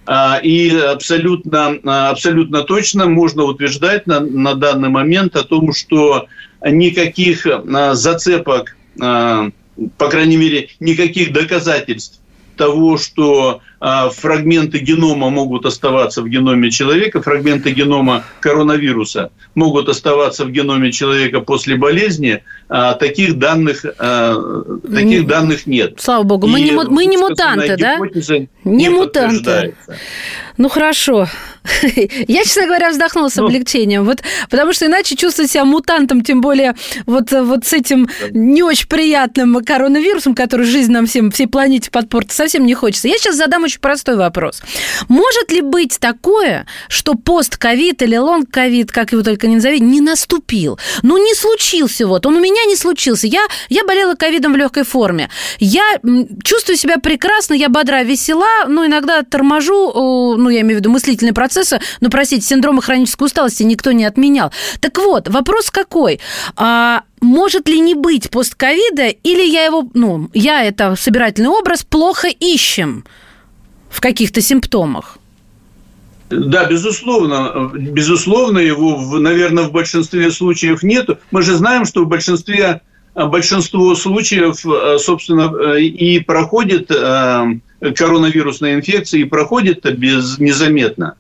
А, 0.06 0.40
и 0.42 0.76
абсолютно, 0.76 1.80
абсолютно 2.10 2.64
точно 2.64 3.08
можно 3.08 3.44
утверждать 3.44 4.08
на, 4.08 4.20
на 4.20 4.56
данный 4.56 4.90
момент 4.90 5.36
о 5.36 5.44
том, 5.44 5.74
что 5.74 6.28
никаких 6.64 7.48
зацепок, 7.94 8.76
по 8.98 10.08
крайней 10.10 10.38
мере, 10.38 10.70
никаких 10.80 11.34
доказательств 11.34 12.20
того, 12.58 12.98
что 12.98 13.62
а, 13.62 13.71
фрагменты 13.82 14.78
генома 14.78 15.30
могут 15.30 15.66
оставаться 15.66 16.22
в 16.22 16.30
геноме 16.30 16.70
человека, 16.70 17.22
фрагменты 17.22 17.72
генома 17.72 18.24
коронавируса 18.40 19.32
могут 19.56 19.90
оставаться 19.90 20.46
в 20.46 20.52
геноме 20.52 20.92
человека 20.92 21.42
после 21.42 21.76
болезни, 21.76 22.44
а, 22.70 22.94
таких 22.94 23.40
данных, 23.40 23.84
а, 23.98 24.64
таких 24.94 25.26
данных 25.28 25.66
нет. 25.66 25.96
Слава 26.00 26.24
богу, 26.24 26.48
мы 26.48 26.62
не, 26.62 26.72
мы 26.72 27.06
не 27.06 27.18
мутанты, 27.18 27.76
да? 27.78 27.98
Не, 27.98 28.48
не 28.64 28.90
мутанты. 28.90 29.76
Ну 30.62 30.70
хорошо. 30.70 31.28
Я, 32.28 32.44
честно 32.44 32.66
говоря, 32.66 32.92
вздохнула 32.92 33.30
с 33.30 33.36
ну. 33.36 33.46
облегчением. 33.46 34.06
Вот, 34.06 34.20
потому 34.48 34.74
что 34.74 34.86
иначе 34.86 35.16
чувствовать 35.16 35.50
себя 35.50 35.66
мутантом, 35.66 36.24
тем 36.24 36.40
более 36.40 36.76
вот, 37.08 37.32
вот 37.32 37.66
с 37.66 37.74
этим 37.74 38.08
не 38.30 38.62
очень 38.62 38.88
приятным 38.88 39.64
коронавирусом, 39.66 40.36
который 40.36 40.68
жизнь 40.68 40.92
нам 40.92 41.08
всем, 41.08 41.32
всей 41.32 41.48
планете 41.48 41.90
подпортит, 41.90 42.34
совсем 42.34 42.68
не 42.68 42.76
хочется. 42.76 43.08
Я 43.08 43.18
сейчас 43.18 43.38
задам 43.38 43.64
очень 43.64 43.80
простой 43.80 44.18
вопрос. 44.18 44.62
Может 45.10 45.52
ли 45.52 45.62
быть 45.62 45.98
такое, 46.00 46.68
что 46.90 47.16
пост-ковид 47.16 48.04
или 48.04 48.18
лонг-ковид, 48.18 48.92
как 48.92 49.14
его 49.14 49.24
только 49.24 49.48
не 49.48 49.56
назови, 49.56 49.80
не 49.80 50.00
наступил? 50.00 50.78
Ну, 51.02 51.18
не 51.18 51.34
случился 51.34 52.06
вот. 52.06 52.28
Он 52.28 52.36
у 52.36 52.40
меня 52.40 52.66
не 52.66 52.76
случился. 52.76 53.26
Я, 53.26 53.42
я 53.70 53.84
болела 53.84 54.14
ковидом 54.14 54.54
в 54.54 54.58
легкой 54.58 54.84
форме. 54.84 55.32
Я 55.58 56.00
чувствую 56.44 56.78
себя 56.78 57.00
прекрасно, 57.00 57.56
я 57.56 57.70
бодра, 57.70 58.04
весела, 58.04 58.66
но 58.68 58.86
иногда 58.86 59.24
торможу, 59.24 60.36
ну, 60.38 60.51
я 60.52 60.62
имею 60.62 60.78
в 60.78 60.80
виду 60.82 60.92
мыслительный 60.92 61.34
процесс, 61.34 61.52
процесса, 61.52 61.82
ну, 62.00 62.10
простите, 62.10 62.46
синдрома 62.46 62.82
хронической 62.82 63.26
усталости 63.26 63.64
никто 63.64 63.92
не 63.92 64.06
отменял. 64.06 64.52
Так 64.80 64.98
вот, 64.98 65.28
вопрос 65.28 65.70
какой? 65.70 66.20
А, 66.56 67.04
может 67.20 67.68
ли 67.68 67.80
не 67.80 67.96
быть 67.96 68.30
постковида, 68.30 69.08
или 69.08 69.44
я 69.44 69.66
его, 69.66 69.90
ну, 69.94 70.30
я 70.34 70.64
это 70.64 70.96
собирательный 70.96 71.50
образ, 71.50 71.84
плохо 71.84 72.28
ищем? 72.28 73.04
в 73.90 74.00
каких-то 74.00 74.40
симптомах. 74.40 75.18
Да, 76.30 76.64
безусловно, 76.64 77.70
безусловно, 77.74 78.60
его, 78.60 79.20
наверное, 79.20 79.66
в 79.66 79.74
большинстве 79.74 80.32
случаев 80.32 80.82
нет. 80.82 81.10
Мы 81.32 81.42
же 81.42 81.56
знаем, 81.56 81.84
что 81.84 82.06
в 82.06 82.08
большинстве 82.08 82.84
большинство 83.16 83.94
случаев, 83.96 85.02
собственно, 85.02 85.76
и 85.76 86.20
проходит 86.20 86.88
коронавирусная 86.88 88.76
инфекция 88.76 89.22
и 89.22 89.26
проходит 89.26 89.86
без 89.98 90.38
незаметно. 90.40 91.16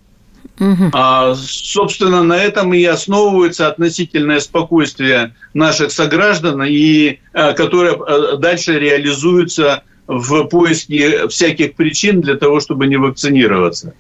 Угу. 0.60 0.92
А, 0.94 1.34
собственно, 1.36 2.24
на 2.24 2.38
этом 2.38 2.74
и 2.74 2.84
основывается 2.84 3.68
относительное 3.68 4.40
спокойствие 4.40 5.34
наших 5.56 5.92
сограждан, 5.92 6.64
и, 6.64 7.18
а, 7.34 7.54
которое 7.54 7.94
а, 7.94 8.38
дальше 8.38 8.78
реализуется 8.78 9.84
в 10.06 10.44
поиске 10.46 11.28
всяких 11.30 11.74
причин 11.74 12.22
для 12.22 12.36
того, 12.36 12.60
чтобы 12.60 12.86
не 12.86 12.98
вакцинироваться. 12.98 13.96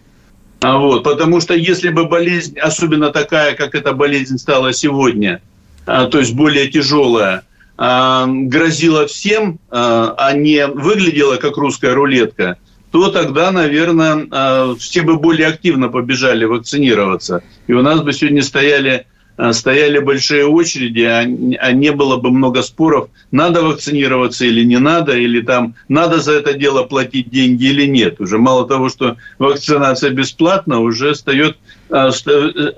А 0.60 0.78
вот, 0.78 1.04
потому 1.04 1.42
что 1.42 1.56
если 1.56 1.90
бы 1.90 2.06
болезнь, 2.06 2.60
особенно 2.60 3.10
такая, 3.10 3.56
как 3.56 3.74
эта 3.74 3.94
болезнь 3.94 4.38
стала 4.38 4.72
сегодня, 4.72 5.42
а, 5.88 6.06
то 6.06 6.20
есть 6.20 6.36
более 6.36 6.68
тяжелая, 6.68 7.38
а, 7.38 7.44
грозила 7.84 9.08
всем, 9.08 9.60
а, 9.72 10.14
а 10.18 10.34
не 10.34 10.68
выглядела 10.68 11.38
как 11.38 11.58
русская 11.58 11.94
рулетка– 11.94 12.58
то 12.92 13.10
тогда, 13.10 13.52
наверное, 13.52 14.28
а, 14.32 14.76
все 14.78 15.02
бы 15.02 15.18
более 15.18 15.48
активно 15.48 15.88
побежали 15.88 16.46
вакцинироваться. 16.46 17.42
И 17.68 17.74
у 17.74 17.82
нас 17.82 18.02
бы 18.02 18.12
сегодня 18.12 18.44
стояли 18.44 19.08
а, 19.38 19.54
стояли 19.54 20.00
большие 20.00 20.46
очереди, 20.46 21.02
а, 21.02 21.22
а 21.22 21.72
не 21.72 21.92
было 21.94 22.18
бы 22.18 22.32
много 22.32 22.62
споров, 22.62 23.10
надо 23.32 23.64
вакцинироваться 23.64 24.46
или 24.46 24.64
не 24.64 24.78
надо, 24.78 25.18
или 25.18 25.42
там 25.42 25.76
надо 25.88 26.20
за 26.20 26.34
это 26.34 26.54
дело 26.54 26.84
платить 26.84 27.30
деньги 27.30 27.66
или 27.66 27.86
нет. 27.86 28.20
Уже 28.20 28.38
мало 28.38 28.68
того, 28.68 28.90
что 28.90 29.16
вакцинация 29.40 30.12
бесплатна, 30.12 30.82
уже 30.82 31.14
встает 31.14 31.58
Э, 31.92 32.12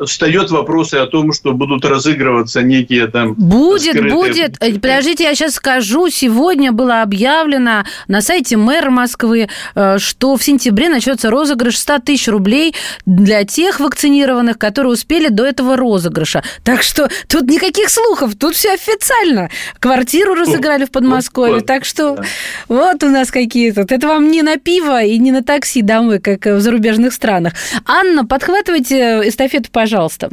встает 0.05 0.49
вопросы 0.49 0.95
о 0.95 1.05
том, 1.05 1.33
что 1.33 1.53
будут 1.53 1.85
разыгрываться 1.85 2.63
некие 2.63 3.07
там... 3.07 3.33
Будет, 3.33 3.95
скрытые... 3.95 4.11
будет. 4.11 4.57
Э, 4.59 4.73
подождите, 4.73 5.25
я 5.25 5.35
сейчас 5.35 5.53
скажу. 5.53 6.09
Сегодня 6.09 6.71
было 6.71 7.03
объявлено 7.03 7.83
на 8.07 8.21
сайте 8.21 8.57
мэра 8.57 8.89
Москвы, 8.89 9.49
э, 9.75 9.97
что 9.99 10.35
в 10.35 10.43
сентябре 10.43 10.89
начнется 10.89 11.29
розыгрыш 11.29 11.77
100 11.77 11.99
тысяч 11.99 12.27
рублей 12.27 12.73
для 13.05 13.43
тех 13.43 13.79
вакцинированных, 13.79 14.57
которые 14.57 14.93
успели 14.93 15.27
до 15.27 15.45
этого 15.45 15.77
розыгрыша. 15.77 16.43
Так 16.63 16.81
что 16.81 17.07
тут 17.27 17.43
никаких 17.43 17.89
слухов, 17.89 18.33
тут 18.39 18.55
все 18.55 18.73
официально. 18.73 19.49
Квартиру 19.79 20.33
разыграли 20.33 20.85
в 20.85 20.91
Подмосковье. 20.91 21.61
Так 21.61 21.85
что 21.85 22.17
вот 22.67 23.03
у 23.03 23.09
нас 23.09 23.29
какие-то. 23.29 23.81
Это 23.81 24.07
вам 24.07 24.31
не 24.31 24.41
на 24.41 24.57
пиво 24.57 25.03
и 25.03 25.19
не 25.19 25.31
на 25.31 25.43
такси 25.43 25.83
домой, 25.83 26.19
как 26.19 26.45
в 26.45 26.59
зарубежных 26.59 27.13
странах. 27.13 27.53
Анна, 27.85 28.25
подхватывайте 28.25 29.02
эстафету, 29.03 29.69
пожалуйста. 29.71 30.29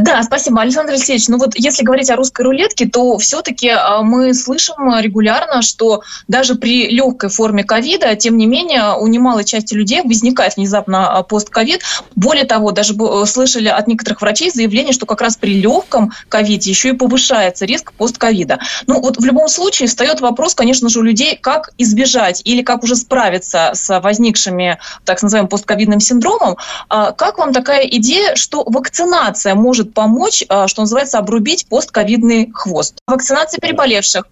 Да, 0.00 0.22
спасибо, 0.22 0.60
Александр 0.60 0.92
Алексеевич. 0.92 1.28
Ну 1.28 1.38
вот 1.38 1.52
если 1.54 1.82
говорить 1.82 2.10
о 2.10 2.16
русской 2.16 2.42
рулетке, 2.42 2.86
то 2.86 3.16
все-таки 3.18 3.68
а, 3.68 4.02
мы 4.02 4.34
слышим 4.34 4.76
регулярно, 4.98 5.62
что 5.62 6.02
даже 6.28 6.54
при 6.56 6.88
легкой 6.90 7.30
форме 7.30 7.64
ковида, 7.64 8.14
тем 8.16 8.36
не 8.36 8.46
менее, 8.46 8.94
у 8.98 9.06
немалой 9.06 9.44
части 9.44 9.74
людей 9.74 10.02
возникает 10.02 10.56
внезапно 10.56 11.10
а, 11.10 11.22
постковид. 11.22 11.82
Более 12.14 12.44
того, 12.44 12.72
даже 12.72 12.94
слышали 13.26 13.68
от 13.68 13.86
некоторых 13.86 14.20
врачей 14.20 14.50
заявление, 14.50 14.92
что 14.92 15.06
как 15.06 15.20
раз 15.20 15.36
при 15.36 15.60
легком 15.60 16.12
ковиде 16.28 16.70
еще 16.70 16.90
и 16.90 16.92
повышается 16.92 17.64
риск 17.64 17.92
постковида. 17.92 18.58
Ну 18.86 19.00
вот 19.00 19.16
в 19.18 19.24
любом 19.24 19.48
случае 19.48 19.88
встает 19.88 20.20
вопрос, 20.20 20.54
конечно 20.54 20.88
же, 20.88 20.98
у 20.98 21.02
людей, 21.02 21.38
как 21.40 21.70
избежать 21.78 22.42
или 22.44 22.62
как 22.62 22.82
уже 22.82 22.96
справиться 22.96 23.70
с 23.72 24.00
возникшими, 24.00 24.78
так 25.04 25.22
называемым, 25.22 25.48
постковидным 25.48 26.00
синдромом. 26.00 26.56
А 26.88 27.12
как 27.12 27.38
вам 27.38 27.52
такая 27.52 27.86
идея, 27.86 28.34
что 28.36 28.62
вакцинация 28.64 29.54
может 29.54 29.85
может 29.86 29.94
помочь, 29.94 30.44
а, 30.48 30.68
что 30.68 30.82
называется, 30.82 31.18
обрубить 31.18 31.66
постковидный 31.68 32.50
хвост. 32.52 32.98
Вакцинация 33.06 33.60
переболевших. 33.60 34.24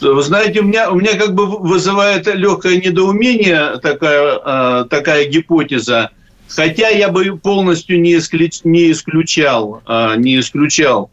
Вы 0.00 0.22
знаете, 0.22 0.60
у 0.60 0.64
меня, 0.64 0.90
у 0.90 0.96
меня 0.96 1.16
как 1.16 1.34
бы 1.34 1.46
вызывает 1.46 2.26
легкое 2.26 2.76
недоумение 2.76 3.78
такая, 3.82 4.40
а, 4.44 4.84
такая 4.84 5.26
гипотеза. 5.26 6.10
Хотя 6.48 6.88
я 6.90 7.08
бы 7.08 7.36
полностью 7.38 8.00
не, 8.00 8.16
исключ, 8.16 8.60
не 8.64 8.92
исключал, 8.92 9.82
а, 9.86 10.16
не 10.16 10.38
исключал 10.40 11.10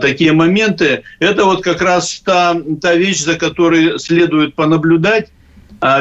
такие 0.00 0.32
моменты. 0.32 1.02
Это 1.18 1.44
вот 1.44 1.64
как 1.64 1.82
раз 1.82 2.22
та, 2.24 2.54
та 2.80 2.94
вещь, 2.94 3.24
за 3.24 3.34
которой 3.34 3.98
следует 3.98 4.54
понаблюдать. 4.54 5.30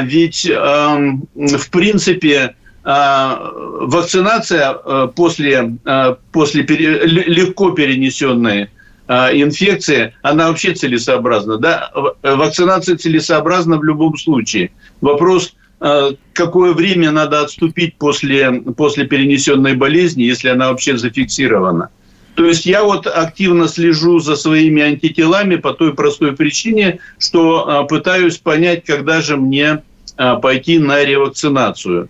Ведь, 0.04 0.46
в 0.46 1.70
принципе, 1.72 2.56
вакцинация 2.84 4.70
а, 4.70 5.08
после, 5.08 5.78
а, 5.86 6.18
после 6.32 6.64
легко 6.64 7.72
перенесенной 7.72 8.70
инфекции, 9.08 10.14
она 10.22 10.48
вообще 10.48 10.74
целесообразна. 10.74 11.58
Да? 11.58 11.92
Вакцинация 12.24 12.96
целесообразна 12.96 13.78
в 13.78 13.84
любом 13.84 14.18
случае. 14.18 14.72
Вопрос, 15.02 15.54
какое 16.32 16.72
время 16.72 17.12
надо 17.12 17.42
отступить 17.42 17.98
после, 17.98 18.62
после 18.78 19.06
перенесенной 19.06 19.76
болезни, 19.76 20.24
если 20.24 20.48
она 20.48 20.70
вообще 20.70 20.98
зафиксирована. 20.98 21.90
То 22.36 22.46
есть 22.46 22.66
я 22.66 22.86
вот 22.86 23.06
активно 23.06 23.68
слежу 23.68 24.20
за 24.20 24.38
своими 24.38 24.82
антителами 24.82 25.58
по 25.58 25.74
той 25.74 25.94
простой 25.94 26.32
причине, 26.32 27.00
что 27.20 27.86
пытаюсь 27.90 28.38
понять, 28.38 28.86
когда 28.86 29.20
же 29.20 29.36
мне 29.36 29.84
пойти 30.16 30.80
на 30.80 31.04
ревакцинацию. 31.04 32.08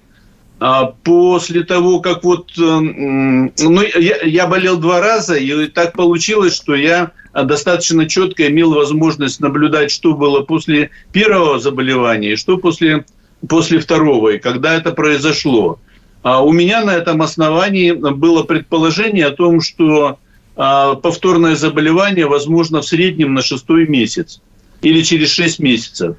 А 0.61 0.85
после 0.85 1.63
того, 1.63 2.01
как 2.01 2.23
вот... 2.23 2.51
Э, 2.55 2.61
ну, 2.61 3.81
я, 3.81 4.21
я 4.21 4.45
болел 4.45 4.77
два 4.77 5.01
раза, 5.01 5.35
и 5.35 5.65
так 5.65 5.93
получилось, 5.93 6.55
что 6.55 6.75
я 6.75 7.13
достаточно 7.33 8.07
четко 8.07 8.47
имел 8.47 8.75
возможность 8.75 9.39
наблюдать, 9.39 9.89
что 9.89 10.13
было 10.13 10.41
после 10.41 10.91
первого 11.11 11.57
заболевания 11.57 12.33
и 12.33 12.35
что 12.35 12.57
после, 12.57 13.05
после 13.49 13.79
второго, 13.79 14.29
и 14.29 14.37
когда 14.37 14.75
это 14.75 14.91
произошло. 14.91 15.79
А 16.21 16.43
у 16.43 16.51
меня 16.51 16.85
на 16.85 16.91
этом 16.91 17.23
основании 17.23 17.93
было 17.93 18.43
предположение 18.43 19.25
о 19.25 19.35
том, 19.35 19.61
что 19.61 20.19
а, 20.55 20.93
повторное 20.93 21.55
заболевание 21.55 22.27
возможно 22.27 22.81
в 22.81 22.85
среднем 22.85 23.33
на 23.33 23.41
шестой 23.41 23.87
месяц 23.87 24.41
или 24.83 25.01
через 25.01 25.31
шесть 25.31 25.57
месяцев. 25.57 26.17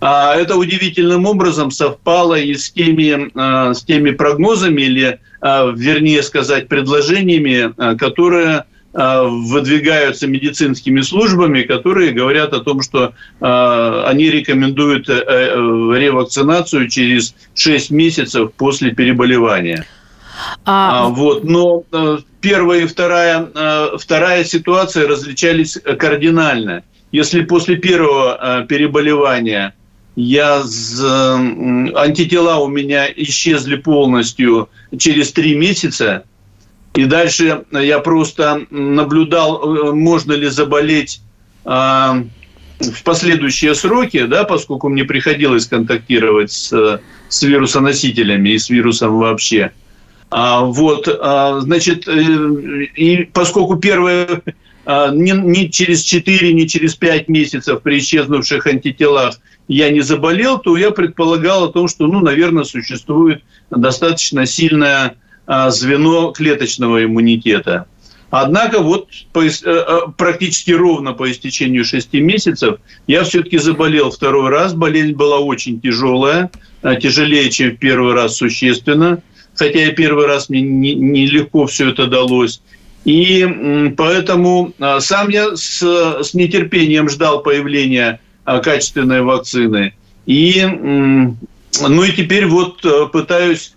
А 0.00 0.34
это 0.34 0.56
удивительным 0.56 1.26
образом 1.26 1.70
совпало 1.70 2.38
и 2.38 2.54
с 2.54 2.70
теми, 2.70 3.30
а, 3.34 3.74
с 3.74 3.84
теми 3.84 4.12
прогнозами, 4.12 4.82
или, 4.82 5.20
а, 5.42 5.70
вернее 5.76 6.22
сказать, 6.22 6.68
предложениями, 6.68 7.72
которые 7.96 8.64
выдвигаются 8.92 10.26
медицинскими 10.26 11.00
службами, 11.02 11.62
которые 11.62 12.10
говорят 12.10 12.52
о 12.54 12.58
том, 12.58 12.82
что 12.82 13.14
они 13.38 14.28
рекомендуют 14.28 15.08
э, 15.08 15.12
э, 15.12 15.54
ревакцинацию 15.96 16.88
через 16.88 17.36
6 17.54 17.90
месяцев 17.92 18.52
после 18.54 18.90
переболевания. 18.90 19.86
А... 20.64 21.04
Вот. 21.04 21.44
Но 21.44 21.84
э, 21.92 22.18
первая 22.40 22.80
и 22.80 22.86
вторая, 22.88 23.48
вторая 23.96 24.42
ситуация 24.42 25.06
различались 25.06 25.78
кардинально. 25.96 26.82
Если 27.12 27.42
после 27.42 27.76
первого 27.76 28.66
переболевания 28.68 29.72
я 30.20 30.60
антитела 31.94 32.56
у 32.56 32.68
меня 32.68 33.06
исчезли 33.16 33.76
полностью 33.76 34.68
через 34.96 35.32
три 35.32 35.54
месяца. 35.54 36.24
И 36.94 37.04
дальше 37.04 37.64
я 37.70 38.00
просто 38.00 38.66
наблюдал, 38.70 39.62
э, 39.62 39.92
можно 39.92 40.32
ли 40.32 40.48
заболеть 40.48 41.20
а, 41.64 42.24
в 42.80 43.02
последующие 43.04 43.74
сроки, 43.74 44.24
да, 44.26 44.42
поскольку 44.44 44.88
мне 44.88 45.04
приходилось 45.04 45.66
контактировать 45.66 46.50
с, 46.50 47.00
с 47.28 47.42
вирусоносителями 47.42 48.50
и 48.50 48.58
с 48.58 48.70
вирусом 48.70 49.18
вообще. 49.18 49.70
А, 50.30 50.64
вот, 50.64 51.08
а, 51.08 51.60
значит, 51.60 52.08
э, 52.08 52.84
и 52.96 53.24
поскольку 53.32 53.76
первое 53.76 54.42
а, 54.84 55.10
не, 55.10 55.32
не 55.32 55.70
через 55.70 56.02
4, 56.02 56.52
не 56.52 56.68
через 56.68 56.96
5 56.96 57.28
месяцев 57.28 57.82
при 57.82 57.98
исчезнувших 57.98 58.66
антителах 58.66 59.40
я 59.70 59.88
не 59.90 60.00
заболел, 60.00 60.58
то 60.58 60.76
я 60.76 60.90
предполагал 60.90 61.64
о 61.64 61.72
том, 61.72 61.86
что, 61.86 62.08
ну, 62.08 62.18
наверное, 62.18 62.64
существует 62.64 63.44
достаточно 63.70 64.44
сильное 64.44 65.14
а, 65.46 65.70
звено 65.70 66.32
клеточного 66.32 67.04
иммунитета. 67.04 67.86
Однако 68.30 68.80
вот 68.80 69.08
э, 69.34 69.48
э, 69.64 69.98
практически 70.16 70.72
ровно 70.72 71.12
по 71.12 71.30
истечению 71.30 71.84
6 71.84 72.14
месяцев 72.14 72.80
я 73.06 73.22
все-таки 73.22 73.58
заболел 73.58 74.10
второй 74.10 74.50
раз. 74.50 74.74
Болезнь 74.74 75.12
была 75.12 75.38
очень 75.38 75.80
тяжелая, 75.80 76.50
а, 76.82 76.96
тяжелее, 76.96 77.48
чем 77.48 77.70
в 77.70 77.78
первый 77.78 78.14
раз 78.14 78.38
существенно. 78.38 79.22
Хотя 79.54 79.84
и 79.84 79.92
первый 79.92 80.26
раз 80.26 80.48
мне 80.48 80.62
нелегко 80.62 81.62
не 81.62 81.66
все 81.68 81.90
это 81.90 82.08
далось. 82.08 82.60
И 83.04 83.94
поэтому 83.96 84.72
а, 84.80 84.98
сам 84.98 85.28
я 85.28 85.54
с, 85.54 85.80
с 85.80 86.34
нетерпением 86.34 87.08
ждал 87.08 87.44
появления 87.44 88.20
качественной 88.58 89.22
вакцины. 89.22 89.94
И 90.26 90.64
ну 90.64 92.02
и 92.02 92.12
теперь 92.12 92.46
вот 92.46 92.84
пытаюсь, 93.12 93.74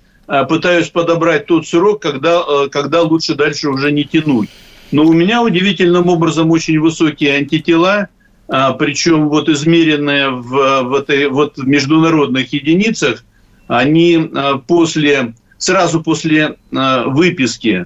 пытаюсь 0.49 0.89
подобрать 0.89 1.45
тот 1.45 1.67
срок, 1.67 2.01
когда, 2.01 2.43
когда 2.71 3.03
лучше 3.03 3.35
дальше 3.35 3.69
уже 3.69 3.91
не 3.91 4.03
тянуть. 4.03 4.49
Но 4.91 5.05
у 5.05 5.13
меня 5.13 5.41
удивительным 5.41 6.07
образом 6.09 6.49
очень 6.51 6.79
высокие 6.79 7.37
антитела, 7.37 8.09
причем 8.47 9.29
вот 9.29 9.47
измеренные 9.47 10.29
в, 10.29 10.83
в, 10.83 10.93
этой, 10.95 11.27
вот 11.27 11.57
в 11.57 11.67
международных 11.67 12.51
единицах, 12.51 13.23
они 13.67 14.31
после, 14.67 15.35
сразу 15.57 16.01
после 16.01 16.57
выписки 16.71 17.85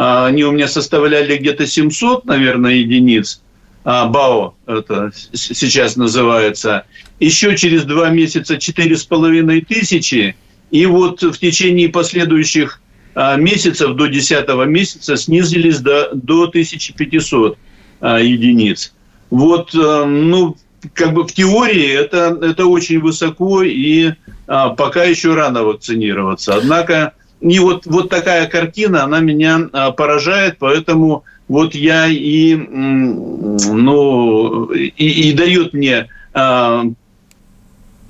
а, 0.00 0.26
они 0.26 0.44
у 0.44 0.52
меня 0.52 0.68
составляли 0.68 1.36
где-то 1.36 1.66
700, 1.66 2.24
наверное, 2.24 2.74
единиц. 2.74 3.42
А, 3.84 4.06
БАО 4.06 4.54
это 4.66 5.10
сейчас 5.32 5.96
называется. 5.96 6.84
Еще 7.20 7.56
через 7.56 7.84
два 7.84 8.10
месяца 8.10 8.56
4,5 8.56 9.64
тысячи. 9.66 10.36
И 10.70 10.86
вот 10.86 11.22
в 11.22 11.38
течение 11.38 11.88
последующих 11.88 12.80
а, 13.14 13.36
месяцев, 13.36 13.94
до 13.94 14.06
10 14.06 14.48
месяца, 14.66 15.16
снизились 15.16 15.78
до, 15.80 16.10
до 16.12 16.44
1500 16.44 17.58
единиц. 18.00 18.94
Вот, 19.30 19.74
ну, 19.74 20.56
как 20.94 21.12
бы 21.12 21.24
в 21.24 21.32
теории 21.32 21.92
это, 21.92 22.38
это 22.40 22.66
очень 22.66 23.00
высоко, 23.00 23.64
и 23.64 24.12
пока 24.46 25.02
еще 25.02 25.34
рано 25.34 25.64
вакцинироваться. 25.64 26.54
Однако 26.54 27.12
и 27.40 27.58
вот, 27.58 27.86
вот 27.86 28.08
такая 28.08 28.46
картина, 28.48 29.04
она 29.04 29.20
меня 29.20 29.68
а, 29.72 29.92
поражает, 29.92 30.56
поэтому 30.58 31.24
вот 31.48 31.74
я 31.74 32.06
и, 32.06 32.54
ну, 32.54 34.66
и, 34.66 34.90
и 34.96 35.32
дает 35.32 35.72
мне 35.72 36.08
а, 36.34 36.84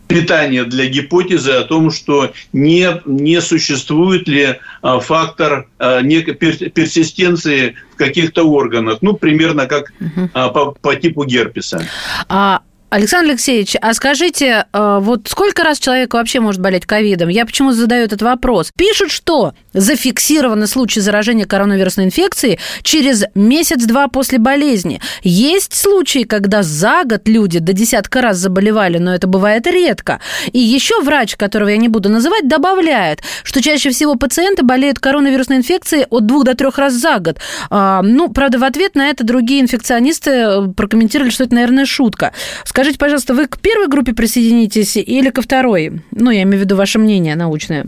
питание 0.09 0.65
для 0.65 0.87
гипотезы 0.87 1.53
о 1.53 1.65
том, 1.65 1.91
что 1.91 2.33
не, 2.53 3.01
не 3.07 3.41
существует 3.41 4.29
ли 4.29 4.59
а, 4.83 5.01
фактор 5.01 5.69
некой 6.03 6.35
персистенции 6.35 7.77
в 7.93 7.97
каких-то 7.97 8.43
органах, 8.43 8.99
ну, 9.01 9.15
примерно 9.15 9.67
как 9.67 9.93
угу. 10.01 10.29
по, 10.33 10.73
по 10.73 10.97
типу 10.97 11.25
герпеса. 11.25 11.87
А 12.29 12.63
Александр 12.91 13.33
Алексеевич, 13.33 13.77
а 13.83 13.93
скажите, 13.93 14.65
э, 14.73 14.99
вот 15.03 15.29
сколько 15.29 15.63
раз 15.63 15.79
человек 15.79 16.15
вообще 16.15 16.41
может 16.41 16.63
болеть 16.63 16.87
ковидом? 16.87 17.29
Я 17.29 17.45
почему 17.45 17.73
задаю 17.73 18.05
этот 18.05 18.23
вопрос? 18.23 18.73
Пишут, 18.75 19.11
что 19.11 19.53
зафиксированы 19.75 20.67
случаи 20.67 21.01
заражения 21.01 21.45
коронавирусной 21.45 22.07
инфекцией 22.07 22.59
через 22.83 23.25
месяц-два 23.35 24.09
после 24.09 24.39
болезни. 24.39 25.03
Есть 25.23 25.75
случаи, 25.75 26.23
когда 26.25 26.63
за 26.63 27.03
год 27.05 27.29
люди 27.29 27.59
до 27.59 27.75
десятка 27.75 28.23
раз 28.23 28.39
заболевали, 28.39 28.97
но 28.97 29.15
это 29.15 29.27
бывает 29.27 29.67
редко. 29.67 30.21
И 30.53 30.59
еще 30.59 31.03
врач, 31.03 31.37
которого 31.37 31.69
я 31.69 31.77
не 31.77 31.89
буду 31.89 32.09
называть, 32.09 32.49
добавляет, 32.49 33.21
что 33.43 33.61
чаще 33.61 33.91
всего 33.91 34.15
пациенты 34.15 34.63
болеют 34.63 34.99
коронавирусной 34.99 35.59
инфекцией 35.59 36.07
от 36.09 36.25
двух 36.25 36.45
до 36.45 36.55
трех 36.55 36.79
раз 36.79 36.95
за 36.95 37.19
год. 37.19 37.37
А, 37.69 38.01
ну, 38.03 38.31
правда, 38.31 38.59
в 38.59 38.65
ответ 38.65 38.95
на 38.95 39.11
это 39.11 39.25
другие 39.25 39.61
инфекционисты 39.61 40.31
э, 40.31 40.69
прокомментировали, 40.75 41.31
что 41.31 41.45
это, 41.45 41.55
наверное, 41.55 41.85
шутка. 41.85 42.33
Скажите, 42.79 42.99
пожалуйста, 43.01 43.35
вы 43.35 43.49
к 43.49 43.59
первой 43.59 43.89
группе 43.89 44.13
присоединитесь 44.13 44.97
или 44.97 45.31
ко 45.31 45.43
второй? 45.43 46.01
Ну, 46.13 46.31
я 46.31 46.45
имею 46.45 46.59
в 46.59 46.61
виду 46.61 46.77
ваше 46.77 47.01
мнение 47.01 47.35
научное. 47.35 47.87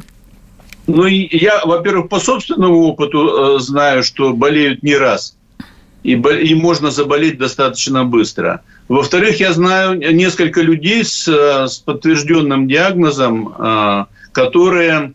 Ну, 0.88 1.06
я, 1.06 1.64
во-первых, 1.64 2.08
по 2.08 2.18
собственному 2.18 2.88
опыту 2.88 3.18
э, 3.54 3.60
знаю, 3.60 4.02
что 4.02 4.32
болеют 4.32 4.82
не 4.82 4.96
раз. 4.96 5.36
И, 6.02 6.14
и 6.14 6.54
можно 6.56 6.90
заболеть 6.90 7.38
достаточно 7.38 8.04
быстро. 8.04 8.62
Во-вторых, 8.88 9.38
я 9.38 9.52
знаю 9.52 9.96
несколько 9.96 10.60
людей 10.60 11.04
с, 11.04 11.28
э, 11.28 11.68
с 11.68 11.78
подтвержденным 11.78 12.66
диагнозом, 12.66 13.54
э, 13.56 14.04
которые, 14.32 15.12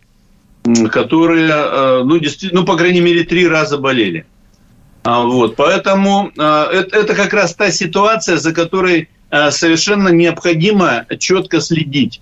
которые 0.90 2.02
ну, 2.06 2.18
действительно, 2.20 2.62
ну, 2.62 2.66
по 2.66 2.78
крайней 2.78 3.02
мере, 3.02 3.26
три 3.26 3.46
раза 3.46 3.78
болели. 3.78 4.26
А, 5.04 5.24
вот, 5.24 5.58
поэтому 5.58 6.32
это, 6.34 6.98
это 6.98 7.14
как 7.14 7.34
раз 7.34 7.54
та 7.54 7.72
ситуация, 7.72 8.38
за 8.38 8.54
которой 8.54 9.10
совершенно 9.30 10.10
необходимо 10.10 11.06
четко 11.20 11.62
следить. 11.62 12.22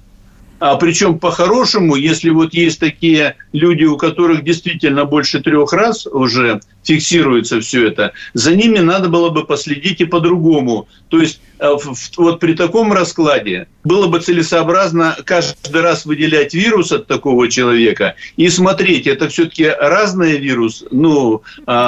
А 0.63 0.77
причем 0.77 1.19
по-хорошему, 1.19 1.97
если 1.97 2.29
вот 2.29 2.53
есть 2.53 2.79
такие 2.79 3.35
люди, 3.51 3.83
у 3.83 3.97
которых 3.97 4.45
действительно 4.45 5.03
больше 5.03 5.41
трех 5.41 5.73
раз 5.73 6.07
уже 6.07 6.61
фиксируется 6.85 7.59
все 7.59 7.89
это, 7.89 8.13
за 8.33 8.55
ними 8.55 8.79
надо 8.79 9.09
было 9.09 9.29
бы 9.29 9.45
последить 9.45 9.99
и 9.99 10.05
по-другому. 10.05 10.87
То 11.09 11.19
есть 11.19 11.41
э, 11.59 11.69
вот 12.15 12.39
при 12.39 12.53
таком 12.53 12.93
раскладе 12.93 13.67
было 13.83 14.07
бы 14.07 14.21
целесообразно 14.21 15.17
каждый 15.25 15.81
раз 15.81 16.05
выделять 16.05 16.53
вирус 16.53 16.93
от 16.93 17.07
такого 17.07 17.49
человека 17.49 18.15
и 18.37 18.47
смотреть, 18.47 19.05
это 19.05 19.27
все-таки 19.27 19.65
разный 19.67 20.37
вирус, 20.37 20.85
ну, 20.91 21.41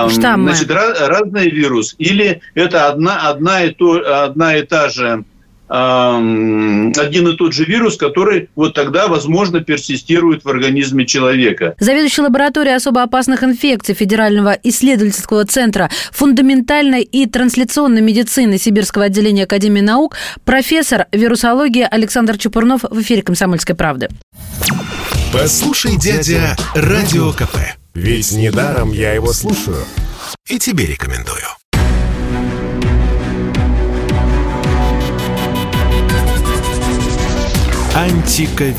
Штаммы. 0.09 0.53
значит, 0.53 0.69
разный 0.69 1.49
вирус, 1.49 1.95
или 1.97 2.41
это 2.55 2.89
одна, 2.89 3.29
одна, 3.29 3.63
и, 3.63 3.71
то, 3.71 4.25
одна 4.25 4.57
и 4.57 4.63
та 4.63 4.89
же 4.89 5.23
один 5.67 7.27
и 7.27 7.35
тот 7.35 7.53
же 7.53 7.65
вирус, 7.65 7.97
который 7.97 8.49
вот 8.55 8.73
тогда, 8.73 9.07
возможно, 9.07 9.61
персистирует 9.61 10.43
в 10.43 10.49
организме 10.49 11.05
человека. 11.05 11.75
Заведующий 11.79 12.21
лабораторией 12.21 12.75
особо 12.75 13.01
опасных 13.03 13.43
инфекций 13.43 13.95
Федерального 13.95 14.57
исследовательского 14.63 15.45
центра 15.45 15.89
фундаментальной 16.11 17.01
и 17.01 17.25
трансляционной 17.25 18.01
медицины 18.01 18.57
Сибирского 18.57 19.05
отделения 19.05 19.43
Академии 19.43 19.81
наук, 19.81 20.15
профессор 20.43 21.07
вирусологии 21.11 21.87
Александр 21.89 22.37
Чепурнов 22.37 22.81
в 22.83 23.01
эфире 23.01 23.21
«Комсомольской 23.21 23.75
правды». 23.75 24.09
Послушай, 25.33 25.97
дядя, 25.97 26.55
Радио 26.75 27.31
КП. 27.31 27.57
Ведь 27.93 28.31
недаром 28.31 28.91
я 28.91 29.13
его 29.13 29.33
слушаю. 29.33 29.83
И 30.47 30.59
тебе 30.59 30.85
рекомендую. 30.85 31.45
Антиковид. 37.95 38.75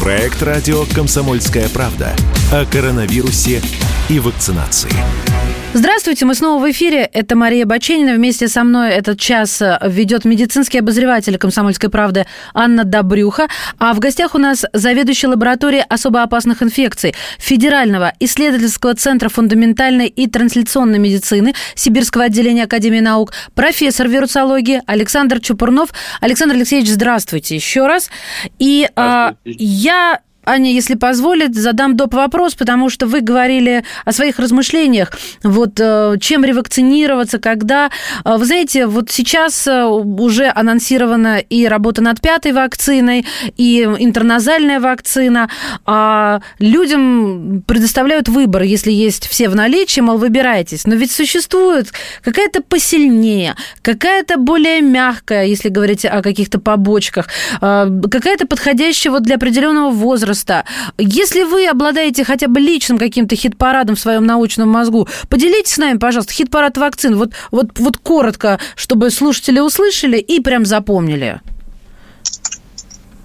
Проект 0.00 0.42
радио 0.42 0.86
«Комсомольская 0.94 1.68
правда» 1.68 2.16
о 2.50 2.64
коронавирусе 2.64 3.60
и 4.08 4.18
вакцинации. 4.18 5.29
Здравствуйте, 5.72 6.24
мы 6.24 6.34
снова 6.34 6.60
в 6.60 6.68
эфире. 6.72 7.08
Это 7.12 7.36
Мария 7.36 7.64
Баченина. 7.64 8.14
Вместе 8.14 8.48
со 8.48 8.64
мной 8.64 8.90
этот 8.90 9.20
час 9.20 9.62
э, 9.62 9.78
ведет 9.86 10.24
медицинский 10.24 10.80
обозреватель 10.80 11.38
«Комсомольской 11.38 11.88
правды» 11.88 12.26
Анна 12.54 12.82
Добрюха. 12.82 13.46
А 13.78 13.94
в 13.94 14.00
гостях 14.00 14.34
у 14.34 14.38
нас 14.38 14.64
заведующий 14.72 15.28
лабораторией 15.28 15.84
особо 15.88 16.24
опасных 16.24 16.64
инфекций 16.64 17.14
Федерального 17.38 18.12
исследовательского 18.18 18.96
центра 18.96 19.28
фундаментальной 19.28 20.08
и 20.08 20.26
трансляционной 20.26 20.98
медицины 20.98 21.54
Сибирского 21.76 22.24
отделения 22.24 22.64
Академии 22.64 23.00
наук, 23.00 23.32
профессор 23.54 24.08
вирусологии 24.08 24.82
Александр 24.86 25.38
Чупурнов. 25.38 25.90
Александр 26.20 26.56
Алексеевич, 26.56 26.90
здравствуйте 26.90 27.54
еще 27.54 27.86
раз. 27.86 28.10
И 28.58 28.88
а, 28.96 29.34
я 29.44 30.18
Аня, 30.50 30.72
если 30.72 30.96
позволит, 30.96 31.54
задам 31.54 31.96
доп. 31.96 32.14
вопрос, 32.14 32.54
потому 32.56 32.90
что 32.90 33.06
вы 33.06 33.20
говорили 33.20 33.84
о 34.04 34.12
своих 34.12 34.40
размышлениях. 34.40 35.12
Вот 35.44 35.78
э, 35.78 36.16
чем 36.20 36.44
ревакцинироваться, 36.44 37.38
когда. 37.38 37.90
Э, 38.24 38.36
вы 38.36 38.44
знаете, 38.44 38.86
вот 38.86 39.10
сейчас 39.10 39.68
э, 39.68 39.84
уже 39.84 40.50
анонсирована 40.52 41.38
и 41.38 41.66
работа 41.66 42.02
над 42.02 42.20
пятой 42.20 42.50
вакциной, 42.50 43.24
и 43.56 43.82
интерназальная 44.00 44.80
вакцина. 44.80 45.48
А 45.86 46.40
людям 46.58 47.62
предоставляют 47.64 48.28
выбор, 48.28 48.62
если 48.62 48.90
есть 48.90 49.28
все 49.28 49.48
в 49.48 49.54
наличии, 49.54 50.00
мол, 50.00 50.18
выбирайтесь. 50.18 50.84
Но 50.84 50.96
ведь 50.96 51.12
существует 51.12 51.92
какая-то 52.22 52.60
посильнее, 52.62 53.54
какая-то 53.82 54.36
более 54.36 54.80
мягкая, 54.80 55.44
если 55.44 55.68
говорить 55.68 56.04
о 56.04 56.22
каких-то 56.22 56.58
побочках, 56.58 57.28
какая-то 57.60 58.48
подходящая 58.48 59.12
вот 59.12 59.22
для 59.22 59.36
определенного 59.36 59.90
возраста 59.90 60.39
возраста. 60.40 60.64
Если 60.98 61.44
вы 61.44 61.66
обладаете 61.66 62.24
хотя 62.24 62.48
бы 62.48 62.60
личным 62.60 62.98
каким-то 62.98 63.36
хит-парадом 63.36 63.96
в 63.96 64.00
своем 64.00 64.24
научном 64.24 64.68
мозгу, 64.68 65.08
поделитесь 65.28 65.74
с 65.74 65.78
нами, 65.78 65.98
пожалуйста, 65.98 66.32
хит-парад 66.32 66.76
вакцин. 66.76 67.16
Вот, 67.16 67.32
вот, 67.50 67.78
вот 67.78 67.96
коротко, 67.98 68.58
чтобы 68.76 69.10
слушатели 69.10 69.60
услышали 69.60 70.18
и 70.18 70.40
прям 70.40 70.64
запомнили. 70.64 71.40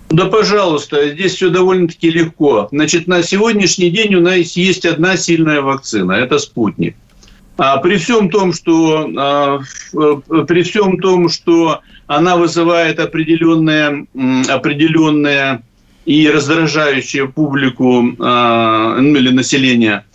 Да, 0.10 0.26
пожалуйста, 0.26 1.10
здесь 1.10 1.34
все 1.34 1.50
довольно-таки 1.50 2.12
легко. 2.12 2.68
Значит, 2.72 3.08
на 3.08 3.24
сегодняшний 3.24 3.90
день 3.90 4.16
у 4.16 4.22
нас 4.22 4.52
есть 4.56 4.86
одна 4.86 5.18
сильная 5.18 5.62
вакцина, 5.62 6.14
это 6.14 6.38
спутник. 6.38 6.96
А 7.58 7.78
при 7.78 7.96
всем 7.96 8.30
том, 8.30 8.54
что 8.54 9.10
а, 9.18 9.60
при 10.46 10.62
всем 10.62 11.00
том, 11.00 11.30
что 11.30 11.80
она 12.08 12.36
вызывает 12.36 13.00
определенные, 13.00 14.06
определенные 14.50 15.62
и 16.06 16.30
раздражающие 16.30 17.28
публику 17.28 18.04
э, 18.04 19.00
или 19.02 19.32
население 19.32 20.06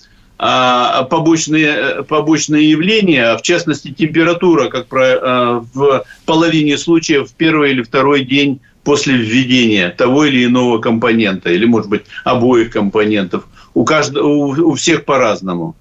а, 0.43 1.03
побочные, 1.03 2.03
побочные 2.05 2.71
явления, 2.71 3.37
в 3.37 3.43
частности 3.43 3.93
температура, 3.93 4.71
как 4.71 4.87
про, 4.87 5.05
э, 5.05 5.61
в 5.75 6.05
половине 6.25 6.79
случаев 6.79 7.29
в 7.29 7.35
первый 7.35 7.73
или 7.73 7.83
второй 7.83 8.25
день 8.25 8.61
после 8.83 9.17
введения 9.17 9.91
того 9.91 10.25
или 10.25 10.47
иного 10.47 10.79
компонента, 10.79 11.51
или, 11.51 11.67
может 11.67 11.91
быть, 11.91 12.03
обоих 12.25 12.71
компонентов. 12.73 13.45
У, 13.75 13.85
каждого, 13.85 14.27
у, 14.27 14.71
у 14.71 14.75
всех 14.77 15.05
по-разному. 15.05 15.77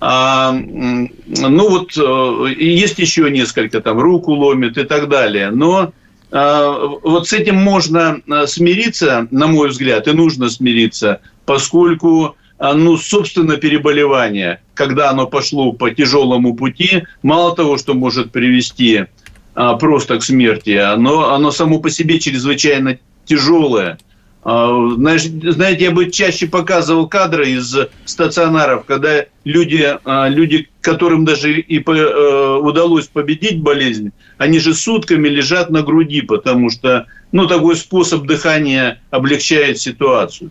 А, 0.00 0.52
ну 0.52 1.68
вот, 1.68 1.96
э, 1.96 2.54
есть 2.58 2.98
еще 2.98 3.30
несколько, 3.30 3.80
там, 3.80 4.00
руку 4.00 4.32
ломит 4.32 4.76
и 4.76 4.82
так 4.82 5.08
далее. 5.08 5.50
Но 5.50 5.78
а, 5.78 5.92
вот 6.34 7.28
с 7.28 7.32
этим 7.32 7.56
можно 7.56 8.20
э, 8.26 8.46
смириться, 8.48 9.28
на 9.30 9.46
мой 9.46 9.68
взгляд, 9.68 10.08
и 10.08 10.12
нужно 10.12 10.50
смириться, 10.50 11.20
поскольку 11.46 12.36
а, 12.58 12.74
ну, 12.74 12.96
собственно, 12.96 13.56
переболевание, 13.56 14.60
когда 14.74 15.10
оно 15.10 15.26
пошло 15.26 15.72
по 15.72 15.90
тяжелому 15.90 16.54
пути, 16.54 17.04
мало 17.22 17.54
того, 17.54 17.78
что 17.78 17.94
может 17.94 18.32
привести 18.32 19.06
а, 19.54 19.74
просто 19.74 20.18
к 20.18 20.24
смерти, 20.24 20.70
оно, 20.70 21.34
оно 21.34 21.50
само 21.50 21.78
по 21.78 21.90
себе 21.90 22.18
чрезвычайно 22.18 22.98
тяжелое. 23.26 23.98
А, 24.44 24.90
знаете, 24.96 25.84
я 25.84 25.90
бы 25.90 26.10
чаще 26.10 26.46
показывал 26.46 27.08
кадры 27.08 27.50
из 27.50 27.74
стационаров, 28.04 28.84
когда 28.84 29.24
люди, 29.44 29.98
а, 30.04 30.28
люди 30.28 30.68
которым 30.82 31.24
даже 31.24 31.60
и 31.60 31.78
э, 31.78 32.58
удалось 32.60 33.06
победить 33.06 33.62
болезнь, 33.62 34.12
они 34.36 34.58
же 34.58 34.74
сутками 34.74 35.28
лежат 35.28 35.70
на 35.70 35.82
груди, 35.82 36.20
потому 36.20 36.68
что 36.68 37.06
ну, 37.32 37.46
такой 37.46 37.76
способ 37.76 38.26
дыхания 38.26 39.00
облегчает 39.10 39.78
ситуацию. 39.78 40.50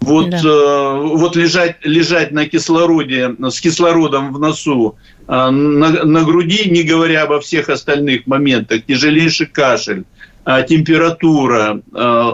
Вот, 0.00 0.30
да. 0.30 0.38
э, 0.38 1.00
вот 1.00 1.36
лежать, 1.36 1.76
лежать 1.84 2.32
на 2.32 2.48
кислороде, 2.48 3.36
с 3.38 3.60
кислородом 3.60 4.32
в 4.32 4.40
носу, 4.40 4.96
э, 5.28 5.50
на, 5.50 6.04
на 6.04 6.24
груди, 6.24 6.68
не 6.68 6.82
говоря 6.82 7.22
обо 7.22 7.38
всех 7.38 7.68
остальных 7.68 8.26
моментах, 8.26 8.84
тяжелейший 8.84 9.46
кашель, 9.46 10.02
температура, 10.44 11.80
э, 11.94 12.32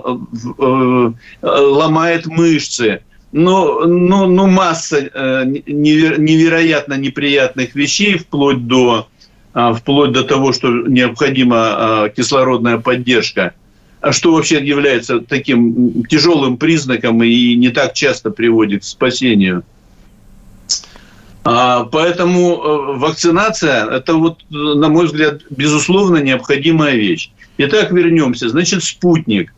э, 0.59 1.13
ломает 1.43 2.27
мышцы, 2.27 3.03
ну, 3.33 3.87
ну, 3.87 4.27
ну 4.27 4.47
масса 4.47 4.99
э, 4.99 5.45
невероятно 5.67 6.95
неприятных 6.95 7.75
вещей, 7.75 8.17
вплоть 8.17 8.67
до, 8.67 9.09
э, 9.55 9.75
вплоть 9.77 10.13
до 10.13 10.25
того, 10.25 10.53
что 10.53 10.69
необходима 10.69 12.11
кислородная 12.15 12.79
поддержка– 12.79 13.53
а 14.01 14.13
что 14.13 14.33
вообще 14.33 14.65
является 14.65 15.21
таким 15.21 16.05
тяжелым 16.05 16.57
признаком 16.57 17.23
и 17.23 17.57
не 17.57 17.71
так 17.71 17.95
часто 17.95 18.31
приводит 18.31 18.83
к 18.83 18.85
спасению. 18.85 19.65
А, 21.45 21.85
поэтому 21.85 22.53
э, 22.53 22.99
вакцинация– 22.99 23.87
это, 23.91 24.15
вот, 24.15 24.39
на 24.51 24.89
мой 24.89 25.07
взгляд, 25.07 25.43
безусловно 25.51 26.19
необходимая 26.19 26.95
вещь. 26.95 27.31
Итак, 27.59 27.91
вернемся. 27.91 28.49
Значит, 28.49 28.83
спутник. 28.83 29.53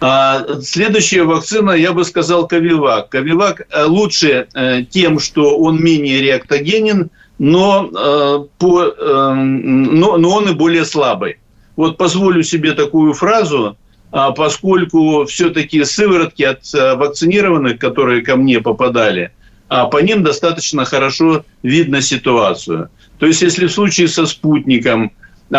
А, 0.00 0.46
следующая 0.62 1.24
вакцина, 1.24 1.72
я 1.72 1.92
бы 1.92 2.04
сказал, 2.04 2.48
Ковивак. 2.48 3.10
Ковивак 3.10 3.66
э, 3.70 3.84
лучше 3.84 4.48
э, 4.54 4.82
тем, 4.84 5.18
что 5.18 5.58
он 5.58 5.82
менее 5.82 6.20
реактогенен, 6.20 7.10
но, 7.38 8.48
по, 8.58 8.94
но, 8.96 10.16
но 10.16 10.30
он 10.30 10.48
и 10.48 10.54
более 10.54 10.84
слабый. 10.84 11.38
Вот 11.74 11.96
позволю 11.96 12.44
себе 12.44 12.72
такую 12.72 13.12
фразу, 13.12 13.76
а, 14.12 14.30
поскольку 14.30 15.24
все-таки 15.24 15.82
сыворотки 15.84 16.44
от 16.44 16.72
э, 16.72 16.94
вакцинированных, 16.94 17.78
которые 17.78 18.22
ко 18.22 18.36
мне 18.36 18.60
попадали, 18.60 19.32
а, 19.68 19.86
по 19.86 19.96
ним 19.96 20.22
достаточно 20.22 20.84
хорошо 20.84 21.44
видно 21.64 22.00
ситуацию. 22.00 22.90
То 23.18 23.26
есть, 23.26 23.42
если 23.42 23.66
в 23.66 23.72
случае 23.72 24.06
со 24.06 24.26
спутником, 24.26 25.10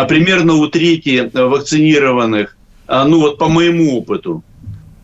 примерно 0.04 0.54
у 0.54 0.66
трети 0.68 1.30
вакцинированных, 1.32 2.56
ну 2.88 3.20
вот 3.20 3.38
по 3.38 3.48
моему 3.48 3.98
опыту, 3.98 4.44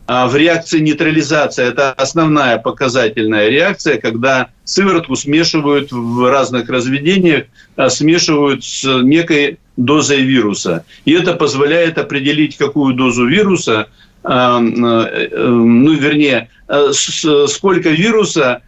а 0.05 0.27
в 0.27 0.35
реакции 0.35 0.79
нейтрализация– 0.79 1.67
это 1.69 1.93
основная 1.93 2.57
показательная 2.57 3.47
реакция, 3.47 3.99
когда 3.99 4.49
сыворотку 4.65 5.15
смешивают 5.15 5.91
в 5.91 6.29
разных 6.29 6.69
разведениях, 6.69 7.45
а 7.77 7.89
смешивают 7.89 8.65
с 8.65 8.83
некой 9.01 9.59
дозой 9.77 10.23
вируса. 10.23 10.83
И 11.05 11.13
это 11.13 11.33
позволяет 11.33 11.97
определить, 11.97 12.57
какую 12.57 12.95
дозу 12.95 13.25
вируса, 13.25 13.87
а, 14.23 14.61
э, 14.61 15.37
ну, 15.37 15.93
вернее, 15.93 16.49
э, 16.67 16.91
сколько 16.91 17.89
вируса 17.89 18.61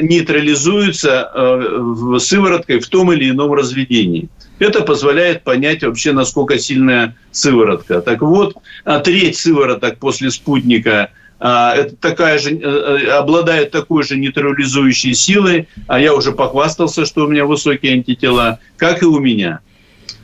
нейтрализуется 0.00 1.30
э, 1.34 2.18
сывороткой 2.20 2.78
в 2.78 2.88
том 2.88 3.12
или 3.12 3.28
ином 3.28 3.52
разведении. 3.52 4.30
Это 4.58 4.82
позволяет 4.82 5.44
понять 5.44 5.82
вообще, 5.82 6.12
насколько 6.12 6.58
сильная 6.58 7.16
сыворотка. 7.30 8.00
Так 8.00 8.22
вот, 8.22 8.56
а 8.84 9.00
треть 9.00 9.36
сывороток 9.36 9.98
после 9.98 10.30
спутника 10.30 11.10
а, 11.40 11.74
это 11.74 11.94
такая 11.94 12.38
же, 12.38 12.50
э, 12.50 12.60
э, 12.60 13.10
обладает 13.10 13.70
такой 13.70 14.02
же 14.02 14.16
нейтрализующей 14.16 15.14
силой, 15.14 15.68
а 15.86 16.00
я 16.00 16.14
уже 16.14 16.32
похвастался, 16.32 17.06
что 17.06 17.24
у 17.24 17.28
меня 17.28 17.44
высокие 17.44 17.92
антитела, 17.92 18.58
как 18.76 19.02
и 19.02 19.06
у 19.06 19.20
меня. 19.20 19.60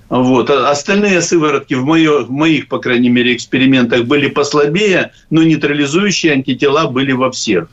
Вот. 0.08 0.50
А 0.50 0.70
остальные 0.70 1.22
сыворотки 1.22 1.74
в, 1.74 1.84
моё, 1.84 2.24
в 2.24 2.30
моих, 2.30 2.68
по 2.68 2.78
крайней 2.78 3.10
мере, 3.10 3.34
экспериментах 3.34 4.04
были 4.04 4.28
послабее, 4.28 5.12
но 5.30 5.42
нейтрализующие 5.44 6.32
антитела 6.32 6.88
были 6.88 7.12
во 7.12 7.30
всех. 7.30 7.68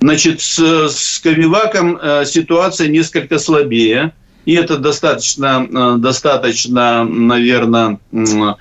Значит, 0.00 0.40
с, 0.40 0.58
с 0.88 1.20
Ковиваком 1.20 1.98
э, 2.00 2.24
ситуация 2.26 2.88
несколько 2.88 3.38
слабее. 3.38 4.12
И 4.44 4.54
это 4.54 4.76
достаточно, 4.76 5.66
э, 5.68 5.96
достаточно 5.98 7.04
наверное, 7.04 7.98
э, 8.12 8.54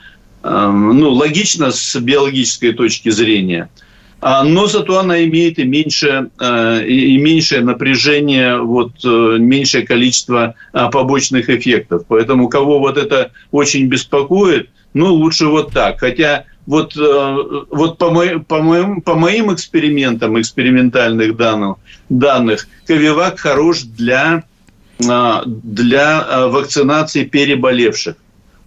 ну, 0.43 1.09
логично 1.09 1.71
с 1.71 1.99
биологической 1.99 2.73
точки 2.73 3.09
зрения. 3.09 3.69
А, 4.23 4.43
но 4.43 4.67
зато 4.67 4.99
она 4.99 5.23
имеет 5.23 5.57
и 5.57 5.63
меньшее, 5.63 6.29
э, 6.39 6.85
и 6.85 7.17
меньшее 7.17 7.61
напряжение, 7.61 8.59
вот, 8.59 9.03
меньшее 9.03 9.85
количество 9.85 10.53
а, 10.73 10.89
побочных 10.89 11.49
эффектов. 11.49 12.03
Поэтому 12.07 12.47
кого 12.47 12.79
вот 12.79 12.97
это 12.97 13.31
очень 13.51 13.87
беспокоит, 13.87 14.69
ну, 14.93 15.11
лучше 15.13 15.47
вот 15.47 15.73
так. 15.73 15.99
Хотя 15.99 16.45
вот, 16.67 16.95
вот 16.95 17.97
по, 17.97 18.11
моим, 18.11 18.45
по, 18.45 18.61
моим, 18.61 19.01
по 19.01 19.15
моим 19.15 19.51
экспериментам, 19.51 20.39
экспериментальных 20.39 21.35
данных, 21.35 21.77
данных, 22.09 22.67
Ковивак 22.85 23.39
хорош 23.39 23.81
для 23.81 24.43
для 25.45 26.21
а, 26.21 26.47
вакцинации 26.47 27.23
переболевших. 27.23 28.15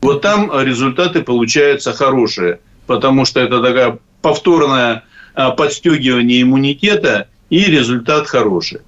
Вот 0.01 0.20
там 0.20 0.51
результаты 0.61 1.23
получаются 1.23 1.92
хорошие, 1.92 2.61
потому 2.87 3.25
что 3.25 3.40
это 3.40 3.62
такая 3.62 3.99
повторное 4.20 5.05
а, 5.35 5.51
подстегивание 5.51 6.42
иммунитета 6.42 7.29
и 7.51 7.64
результат 7.64 8.27
хороший. 8.27 8.81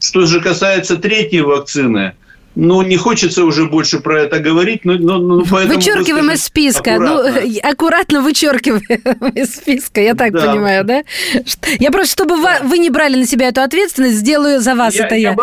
Что 0.00 0.26
же 0.26 0.40
касается 0.40 0.96
третьей 0.96 1.42
вакцины, 1.42 2.14
ну, 2.56 2.82
не 2.82 2.96
хочется 2.96 3.44
уже 3.44 3.66
больше 3.66 4.00
про 4.00 4.22
это 4.22 4.38
говорить, 4.38 4.84
но, 4.84 4.94
но, 4.94 5.18
но 5.18 5.44
поэтому... 5.50 5.76
Вычеркиваем 5.76 6.30
из 6.30 6.44
списка, 6.44 6.98
ну, 6.98 7.18
аккуратно. 7.18 7.40
ну, 7.40 7.70
аккуратно 7.70 8.20
вычеркиваем 8.22 9.28
из 9.34 9.56
списка, 9.56 10.00
я 10.00 10.14
так 10.14 10.32
да. 10.32 10.52
понимаю, 10.52 10.84
да? 10.84 11.02
Я 11.78 11.90
просто, 11.90 12.12
чтобы 12.12 12.40
да. 12.40 12.60
вы 12.62 12.78
не 12.78 12.90
брали 12.90 13.16
на 13.16 13.26
себя 13.26 13.48
эту 13.48 13.62
ответственность, 13.62 14.16
сделаю 14.16 14.60
за 14.60 14.74
вас 14.74 14.94
я, 14.94 15.06
это 15.06 15.14
я. 15.16 15.36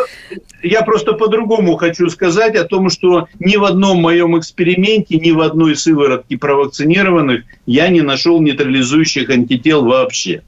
Я, 0.62 0.70
я 0.80 0.82
просто 0.84 1.14
по-другому 1.14 1.76
хочу 1.76 2.10
сказать 2.10 2.56
о 2.56 2.64
том, 2.64 2.90
что 2.90 3.28
ни 3.40 3.58
в 3.58 3.66
одном 3.66 4.02
моем 4.02 4.38
эксперименте, 4.40 5.18
ни 5.18 5.32
в 5.32 5.42
одной 5.42 5.76
сыворотке 5.76 6.38
провакцинированных 6.38 7.44
я 7.66 7.90
не 7.90 8.02
нашел 8.02 8.42
нейтрализующих 8.42 9.30
антител 9.30 9.84
вообще. 9.84 10.44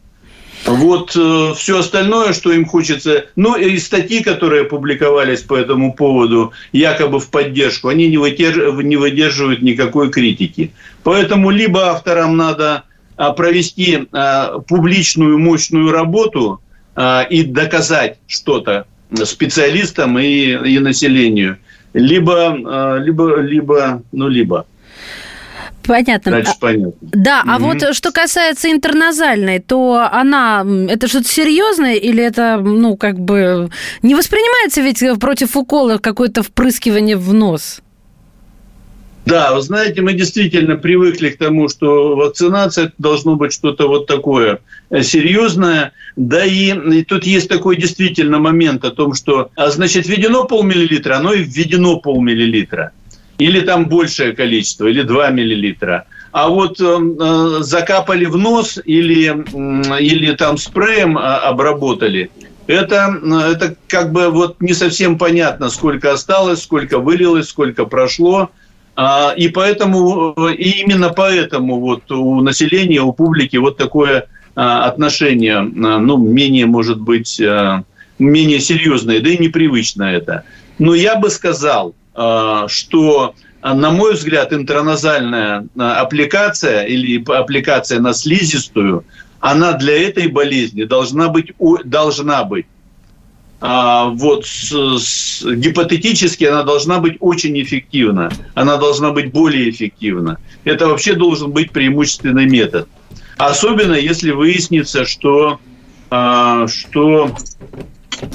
Вот 0.66 1.16
э, 1.16 1.54
все 1.58 1.80
остальное, 1.80 2.32
что 2.32 2.52
им 2.52 2.66
хочется, 2.66 3.26
ну 3.36 3.58
и 3.58 3.78
статьи, 3.78 4.24
которые 4.24 4.64
публиковались 4.64 5.42
по 5.42 5.56
этому 5.56 5.94
поводу, 5.94 6.54
якобы 6.72 7.20
в 7.20 7.30
поддержку, 7.30 7.90
они 7.90 8.08
не, 8.08 8.18
выдерж, 8.18 8.84
не 8.84 8.96
выдерживают 8.96 9.62
никакой 9.62 10.10
критики. 10.10 10.72
Поэтому 11.04 11.50
либо 11.50 11.90
авторам 11.90 12.38
надо 12.38 12.84
а, 13.18 13.34
провести 13.34 14.08
а, 14.14 14.60
публичную 14.60 15.38
мощную 15.38 15.92
работу 15.92 16.62
а, 16.96 17.24
и 17.30 17.44
доказать 17.44 18.20
что-то 18.28 18.86
специалистам 19.26 20.18
и, 20.18 20.26
и 20.26 20.80
населению, 20.80 21.58
либо, 21.94 22.58
а, 22.66 22.98
либо, 23.00 23.42
либо, 23.42 24.02
ну 24.14 24.30
либо. 24.30 24.66
Понятно. 25.86 26.32
Дальше 26.32 26.52
а, 26.56 26.60
понятно. 26.60 26.94
Да, 27.02 27.44
mm-hmm. 27.46 27.50
а 27.50 27.60
вот 27.60 27.96
что 27.96 28.12
касается 28.12 28.72
интерназальной, 28.72 29.60
то 29.60 30.08
она, 30.12 30.66
это 30.90 31.08
что-то 31.08 31.28
серьезное 31.28 31.96
или 31.96 32.24
это, 32.24 32.58
ну, 32.58 32.96
как 32.96 33.20
бы, 33.20 33.70
не 34.02 34.16
воспринимается 34.16 34.82
ведь 34.82 35.04
против 35.20 35.56
укола 35.58 35.98
какое-то 35.98 36.44
впрыскивание 36.44 37.18
в 37.18 37.34
нос? 37.34 37.82
Да, 39.26 39.54
вы 39.54 39.62
знаете, 39.62 40.02
мы 40.02 40.14
действительно 40.14 40.76
привыкли 40.76 41.30
к 41.30 41.38
тому, 41.38 41.70
что 41.70 42.16
вакцинация 42.16 42.92
должно 42.98 43.36
быть 43.36 43.54
что-то 43.54 43.88
вот 43.88 44.06
такое 44.06 44.60
э, 44.90 45.02
серьезное. 45.02 45.94
Да 46.18 46.44
и, 46.46 46.74
и 46.74 47.04
тут 47.04 47.24
есть 47.24 47.48
такой 47.48 47.78
действительно 47.78 48.40
момент 48.40 48.84
о 48.84 48.92
том, 48.92 49.14
что, 49.14 49.50
а 49.56 49.70
значит, 49.70 50.08
введено 50.08 50.44
полмиллилитра, 50.44 51.16
оно 51.16 51.34
и 51.34 51.44
введено 51.44 51.98
полмиллилитра 52.00 52.92
или 53.38 53.62
там 53.62 53.88
большее 53.88 54.34
количество, 54.34 54.88
или 54.88 55.02
2 55.02 55.30
миллилитра. 55.30 56.06
а 56.32 56.50
вот 56.50 56.80
э, 56.80 57.58
закапали 57.62 58.26
в 58.26 58.38
нос 58.38 58.80
или, 58.84 59.26
или 60.02 60.36
там 60.36 60.58
спреем 60.58 61.18
а, 61.18 61.38
обработали, 61.38 62.32
это, 62.66 63.20
это 63.52 63.76
как 63.88 64.12
бы 64.12 64.30
вот 64.30 64.62
не 64.62 64.74
совсем 64.74 65.18
понятно, 65.18 65.70
сколько 65.70 66.12
осталось, 66.12 66.64
сколько 66.64 67.00
вылилось, 67.00 67.50
сколько 67.50 67.86
прошло. 67.86 68.50
А, 68.96 69.34
и 69.36 69.48
поэтому, 69.50 70.34
и 70.50 70.82
именно 70.82 71.10
поэтому 71.10 71.80
вот 71.80 72.12
у 72.12 72.42
населения, 72.42 73.02
у 73.02 73.12
публики 73.12 73.58
вот 73.58 73.78
такое 73.78 74.28
а, 74.56 74.86
отношение, 74.86 75.62
ну, 75.62 76.18
менее, 76.18 76.66
может 76.66 77.00
быть, 77.00 77.42
менее 78.20 78.60
серьезное, 78.60 79.20
да 79.20 79.30
и 79.30 79.38
непривычно 79.38 80.04
это. 80.04 80.44
Но 80.80 80.96
я 80.96 81.16
бы 81.16 81.30
сказал, 81.30 81.94
что 82.16 83.36
на 83.64 83.92
мой 83.92 84.14
взгляд, 84.14 84.52
интраназальная 84.52 85.68
аппликация 85.78 86.84
или 86.84 87.24
аппликация 87.32 88.00
на 88.00 88.14
слизистую, 88.14 89.06
она 89.40 89.74
для 89.74 90.08
этой 90.08 90.28
болезни 90.28 90.84
должна 90.84 91.30
быть, 91.30 91.54
должна 91.86 92.44
быть 92.44 92.66
а, 93.66 94.10
вот 94.10 94.46
с, 94.46 94.74
с, 94.74 95.46
гипотетически 95.46 96.44
она 96.44 96.64
должна 96.64 97.00
быть 97.00 97.16
очень 97.22 97.62
эффективна, 97.62 98.30
она 98.56 98.76
должна 98.76 99.12
быть 99.12 99.32
более 99.32 99.70
эффективна. 99.70 100.38
Это 100.66 100.88
вообще 100.88 101.14
должен 101.14 101.52
быть 101.52 101.72
преимущественный 101.72 102.46
метод. 102.46 102.90
Особенно 103.38 103.94
если 103.94 104.32
выяснится, 104.32 105.06
что, 105.06 105.62
а, 106.10 106.68
что 106.68 107.34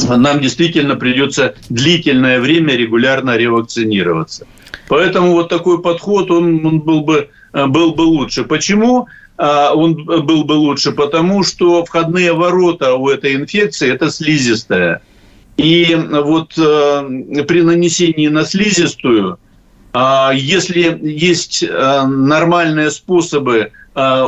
нам 0.09 0.41
действительно 0.41 0.97
придется 0.97 1.55
длительное 1.69 2.41
время 2.41 2.77
регулярно 2.77 3.37
ревакцинироваться. 3.37 4.47
Поэтому 4.89 5.33
вот 5.33 5.49
такой 5.49 5.83
подход, 5.83 6.31
он, 6.31 6.65
он 6.65 6.81
был, 6.81 7.03
бы, 7.03 7.29
э, 7.53 7.67
был 7.67 7.95
бы 7.95 8.03
лучше. 8.03 8.45
Почему 8.45 9.07
а, 9.37 9.73
он 9.75 10.05
был 10.05 10.45
бы 10.45 10.53
лучше? 10.53 10.93
Потому 10.93 11.45
что 11.45 11.85
входные 11.85 12.33
ворота 12.33 12.95
у 12.95 13.09
этой 13.09 13.35
инфекции– 13.35 13.91
это 13.93 14.11
слизистая. 14.11 15.03
И 15.57 15.95
вот 15.95 16.53
э, 16.57 17.45
при 17.47 17.63
нанесении 17.63 18.29
на 18.29 18.45
слизистую, 18.45 19.39
если 20.35 20.99
есть 21.03 21.63
э, 21.63 22.03
нормальные 22.07 22.91
способы 22.91 23.73
э, 23.95 24.27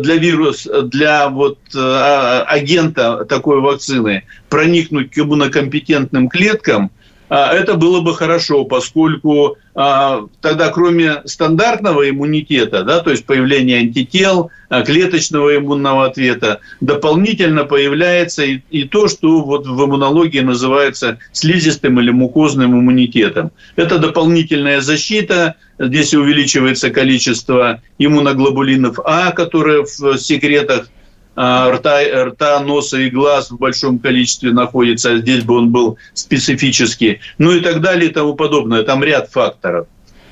для 0.00 0.16
вируса, 0.16 0.82
для 0.82 1.28
вот 1.28 1.58
э, 1.74 2.42
агента 2.46 3.24
такой 3.24 3.60
вакцины 3.60 4.24
проникнуть 4.48 5.12
к 5.12 5.18
иммунокомпетентным 5.18 6.28
клеткам, 6.28 6.86
а, 6.86 6.97
это 7.36 7.74
было 7.74 8.00
бы 8.00 8.14
хорошо, 8.14 8.64
поскольку 8.64 9.56
а, 9.80 10.26
тогда 10.40 10.70
кроме 10.70 11.22
стандартного 11.24 12.10
иммунитета, 12.10 12.82
да, 12.82 12.98
то 12.98 13.10
есть 13.10 13.24
появления 13.26 13.76
антител, 13.76 14.50
а, 14.68 14.82
клеточного 14.82 15.56
иммунного 15.56 16.06
ответа, 16.06 16.58
дополнительно 16.80 17.62
появляется 17.64 18.42
и, 18.42 18.60
и 18.70 18.82
то, 18.82 19.06
что 19.06 19.40
вот 19.42 19.68
в 19.68 19.84
иммунологии 19.84 20.40
называется 20.40 21.18
слизистым 21.30 22.00
или 22.00 22.10
мукозным 22.10 22.72
иммунитетом. 22.76 23.52
Это 23.76 24.00
дополнительная 24.00 24.80
защита, 24.80 25.54
здесь 25.78 26.12
увеличивается 26.12 26.90
количество 26.90 27.80
иммуноглобулинов 27.98 28.98
А, 29.04 29.30
которые 29.30 29.84
в 29.84 30.18
секретах 30.18 30.88
а, 30.88 30.97
рта, 31.38 32.00
рта, 32.24 32.60
носа 32.60 32.98
и 32.98 33.10
глаз 33.10 33.50
в 33.50 33.58
большом 33.58 33.98
количестве 33.98 34.52
находится, 34.52 35.12
а 35.12 35.18
здесь 35.18 35.44
бы 35.44 35.54
он 35.54 35.70
был 35.70 35.96
специфический, 36.14 37.20
ну 37.38 37.52
и 37.52 37.60
так 37.60 37.80
далее 37.80 38.10
и 38.10 38.12
тому 38.12 38.34
подобное. 38.34 38.82
Там 38.82 39.04
ряд 39.04 39.30
факторов. 39.30 39.86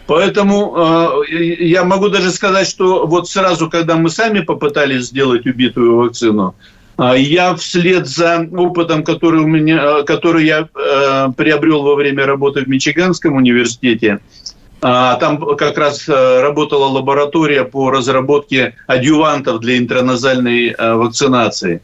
Поэтому 0.06 1.24
э, 1.28 1.34
я 1.64 1.84
могу 1.84 2.08
даже 2.08 2.30
сказать, 2.30 2.68
что 2.68 3.06
вот 3.06 3.28
сразу, 3.28 3.68
когда 3.68 3.96
мы 3.96 4.08
сами 4.08 4.40
попытались 4.40 5.06
сделать 5.06 5.46
убитую 5.46 5.96
вакцину, 5.96 6.54
э, 6.96 7.14
я 7.18 7.56
вслед 7.56 8.06
за 8.06 8.48
опытом, 8.52 9.02
который, 9.02 9.40
у 9.40 9.46
меня, 9.46 10.04
который 10.04 10.46
я 10.46 10.68
э, 10.74 11.28
приобрел 11.36 11.82
во 11.82 11.96
время 11.96 12.24
работы 12.24 12.60
в 12.60 12.68
Мичиганском 12.68 13.34
университете, 13.34 14.20
а, 14.20 14.45
там 14.80 15.56
как 15.56 15.78
раз 15.78 16.08
э, 16.08 16.40
работала 16.40 16.84
лаборатория 16.86 17.64
по 17.64 17.90
разработке 17.90 18.74
адювантов 18.86 19.60
для 19.60 19.78
интраназальной 19.78 20.68
э, 20.68 20.94
вакцинации. 20.94 21.80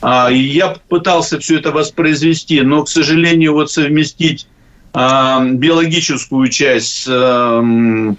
А, 0.00 0.28
я 0.30 0.76
пытался 0.88 1.38
все 1.38 1.58
это 1.58 1.70
воспроизвести, 1.70 2.60
но, 2.62 2.82
к 2.84 2.88
сожалению, 2.88 3.54
вот 3.54 3.70
совместить 3.70 4.48
а, 4.92 5.44
биологическую 5.44 6.48
часть 6.48 7.04
с 7.04 7.08
эм, 7.08 8.18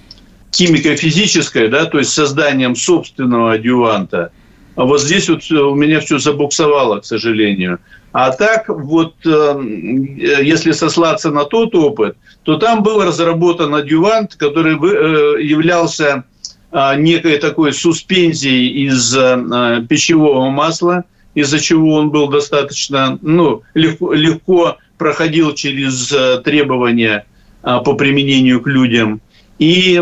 химико-физической, 0.54 1.68
да, 1.68 1.86
то 1.86 2.00
есть 2.00 2.12
созданием 2.12 2.76
собственного 2.76 3.54
адюванта, 3.54 4.32
вот 4.76 5.02
здесь 5.02 5.30
вот 5.30 5.50
у 5.52 5.76
меня 5.76 6.00
все 6.00 6.18
забуксовало, 6.18 7.00
к 7.00 7.06
сожалению. 7.06 7.80
А 8.12 8.32
так 8.32 8.70
вот, 8.70 9.16
эм, 9.26 10.16
если 10.18 10.72
сослаться 10.72 11.32
на 11.32 11.46
тот 11.46 11.74
опыт, 11.76 12.16
то 12.44 12.58
там 12.58 12.84
был 12.84 13.04
разработан 13.04 13.74
адювант, 13.74 14.36
который 14.36 14.76
э, 14.76 15.42
являлся 15.42 16.24
а, 16.72 16.96
некой 16.96 17.38
такой 17.38 17.74
суспензией 17.74 18.88
из 18.88 19.16
э, 19.16 19.86
пищевого 19.88 20.50
масла, 20.50 21.06
из-за 21.36 21.60
чего 21.60 21.96
он 21.96 22.10
был 22.10 22.28
достаточно, 22.30 23.18
ну, 23.22 23.62
легко, 23.74 24.14
легко 24.14 24.78
проходил 24.98 25.54
через 25.54 26.12
э, 26.12 26.42
требования 26.44 27.26
а, 27.62 27.80
по 27.80 27.94
применению 27.94 28.62
к 28.62 28.68
людям. 28.68 29.22
И 29.60 30.02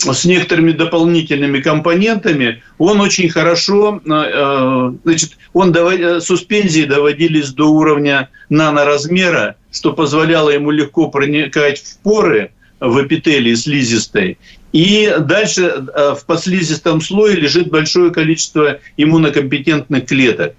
с 0.00 0.24
некоторыми 0.24 0.72
дополнительными 0.72 1.60
компонентами, 1.60 2.62
он 2.78 3.00
очень 3.00 3.28
хорошо, 3.28 4.00
э, 4.04 4.10
э, 4.10 4.92
значит, 5.04 5.38
он 5.52 5.72
довод, 5.72 6.22
суспензии 6.22 6.84
доводились 6.84 7.50
до 7.50 7.66
уровня 7.66 8.30
наноразмера, 8.48 9.56
что 9.70 9.92
позволяло 9.92 10.50
ему 10.50 10.70
легко 10.70 11.08
проникать 11.08 11.80
в 11.80 11.98
поры 11.98 12.50
в 12.80 13.02
эпителии 13.02 13.54
слизистой. 13.54 14.38
И 14.72 15.12
дальше 15.20 15.62
э, 15.62 16.14
в 16.18 16.24
подслизистом 16.24 17.00
слое 17.00 17.36
лежит 17.36 17.68
большое 17.68 18.10
количество 18.10 18.78
иммунокомпетентных 18.96 20.06
клеток 20.06 20.54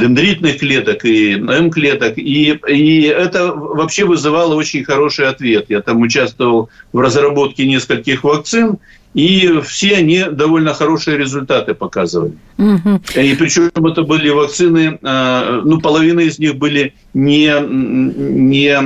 дендритных 0.00 0.58
клеток 0.58 1.04
и 1.04 1.32
М-клеток. 1.32 2.18
И, 2.18 2.58
и 2.68 3.02
это 3.02 3.52
вообще 3.52 4.04
вызывало 4.04 4.54
очень 4.54 4.84
хороший 4.84 5.26
ответ. 5.28 5.66
Я 5.68 5.80
там 5.80 6.00
участвовал 6.00 6.70
в 6.92 6.98
разработке 6.98 7.66
нескольких 7.66 8.24
вакцин, 8.24 8.78
и 9.14 9.60
все 9.64 9.96
они 9.96 10.24
довольно 10.30 10.72
хорошие 10.72 11.18
результаты 11.18 11.74
показывали. 11.74 12.32
Угу. 12.58 13.00
И 13.16 13.34
причем 13.34 13.70
это 13.86 14.02
были 14.02 14.28
вакцины, 14.30 14.98
а, 15.02 15.62
ну, 15.64 15.80
половина 15.80 16.20
из 16.20 16.38
них 16.38 16.56
были 16.56 16.94
не, 17.12 17.52
не 17.60 18.78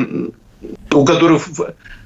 у 0.93 1.05
которых 1.05 1.47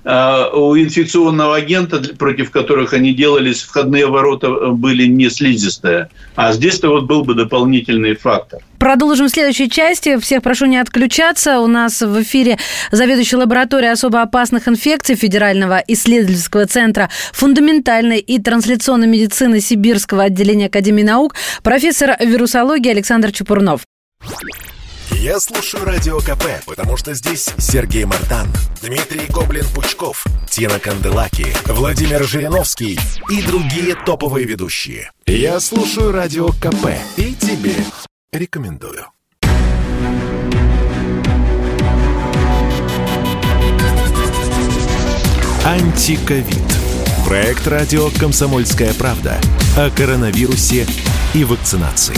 у 0.05 0.77
инфекционного 0.77 1.57
агента, 1.57 2.01
против 2.17 2.51
которых 2.51 2.93
они 2.93 3.13
делались, 3.13 3.63
входные 3.63 4.07
ворота 4.07 4.71
были 4.71 5.07
не 5.07 5.29
слизистые. 5.31 6.09
А 6.35 6.53
здесь-то 6.53 6.89
вот 6.89 7.05
был 7.05 7.25
бы 7.25 7.35
дополнительный 7.35 8.15
фактор. 8.15 8.61
Продолжим 8.79 9.27
в 9.27 9.31
следующей 9.31 9.69
части. 9.69 10.19
Всех 10.19 10.43
прошу 10.43 10.67
не 10.67 10.79
отключаться. 10.79 11.59
У 11.59 11.67
нас 11.67 12.01
в 12.01 12.23
эфире 12.23 12.59
заведующий 12.93 13.37
лабораторией 13.37 13.93
особо 13.93 14.23
опасных 14.23 14.69
инфекций 14.69 15.17
Федерального 15.17 15.83
исследовательского 15.87 16.67
центра 16.67 17.11
фундаментальной 17.33 18.19
и 18.19 18.41
трансляционной 18.41 19.09
медицины 19.09 19.61
Сибирского 19.61 20.25
отделения 20.25 20.67
Академии 20.67 21.03
наук 21.03 21.35
профессор 21.63 22.17
вирусологии 22.21 22.91
Александр 22.91 23.33
Чепурнов. 23.33 23.83
Я 25.19 25.41
слушаю 25.41 25.85
Радио 25.85 26.21
КП, 26.21 26.45
потому 26.65 26.97
что 26.97 27.13
здесь 27.13 27.51
Сергей 27.59 28.05
Мартан, 28.05 28.47
Дмитрий 28.81 29.27
Гоблин-Пучков, 29.27 30.25
Тина 30.49 30.79
Канделаки, 30.79 31.47
Владимир 31.67 32.23
Жириновский 32.23 33.01
и 33.29 33.43
другие 33.43 33.97
топовые 33.97 34.47
ведущие. 34.47 35.11
Я 35.27 35.59
слушаю 35.59 36.13
Радио 36.13 36.51
КП 36.51 36.91
и 37.17 37.35
тебе 37.35 37.75
рекомендую. 38.33 39.07
Антиковид. 45.65 46.47
Проект 47.27 47.67
радио 47.67 48.09
«Комсомольская 48.21 48.95
правда» 48.95 49.41
о 49.77 49.91
коронавирусе 49.91 50.87
и 51.35 51.43
вакцинации. 51.43 52.17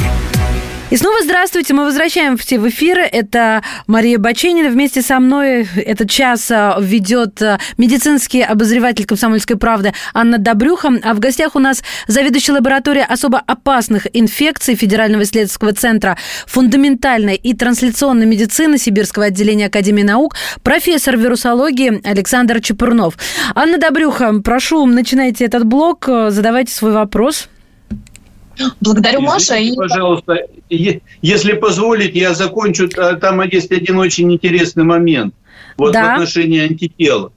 И 0.90 0.96
снова 0.96 1.22
здравствуйте. 1.22 1.72
Мы 1.72 1.84
возвращаемся 1.84 2.58
в 2.58 2.68
эфир. 2.68 2.98
Это 2.98 3.62
Мария 3.86 4.18
Баченина. 4.18 4.70
Вместе 4.70 5.02
со 5.02 5.20
мной 5.20 5.68
этот 5.76 6.10
час 6.10 6.50
а, 6.50 6.78
ведет 6.80 7.40
а, 7.40 7.60
медицинский 7.78 8.42
обозреватель 8.42 9.06
«Комсомольской 9.06 9.56
правды» 9.56 9.92
Анна 10.14 10.38
Добрюха. 10.38 10.90
А 11.04 11.14
в 11.14 11.20
гостях 11.20 11.54
у 11.54 11.60
нас 11.60 11.84
заведующая 12.08 12.56
лаборатория 12.56 13.04
особо 13.04 13.38
опасных 13.38 14.08
инфекций 14.12 14.74
Федерального 14.74 15.22
исследовательского 15.22 15.74
центра 15.74 16.18
фундаментальной 16.48 17.36
и 17.36 17.54
трансляционной 17.54 18.26
медицины 18.26 18.76
Сибирского 18.76 19.26
отделения 19.26 19.66
Академии 19.66 20.02
наук, 20.02 20.34
профессор 20.64 21.16
вирусологии 21.16 22.04
Александр 22.04 22.60
Чепурнов. 22.60 23.14
Анна 23.54 23.78
Добрюха, 23.78 24.40
прошу, 24.40 24.84
начинайте 24.86 25.44
этот 25.44 25.64
блок, 25.64 26.06
задавайте 26.08 26.74
свой 26.74 26.90
вопрос. 26.90 27.48
Благодарю, 28.80 29.20
Маша. 29.20 29.56
И... 29.56 29.74
Пожалуйста, 29.74 30.46
если 30.68 31.52
позволить, 31.52 32.14
я 32.14 32.34
закончу. 32.34 32.88
Там 32.88 33.42
есть 33.42 33.72
один 33.72 33.98
очень 33.98 34.32
интересный 34.32 34.84
момент 34.84 35.34
вот 35.76 35.92
да. 35.92 36.02
в 36.02 36.12
отношении 36.12 36.60
антител. 36.60 37.32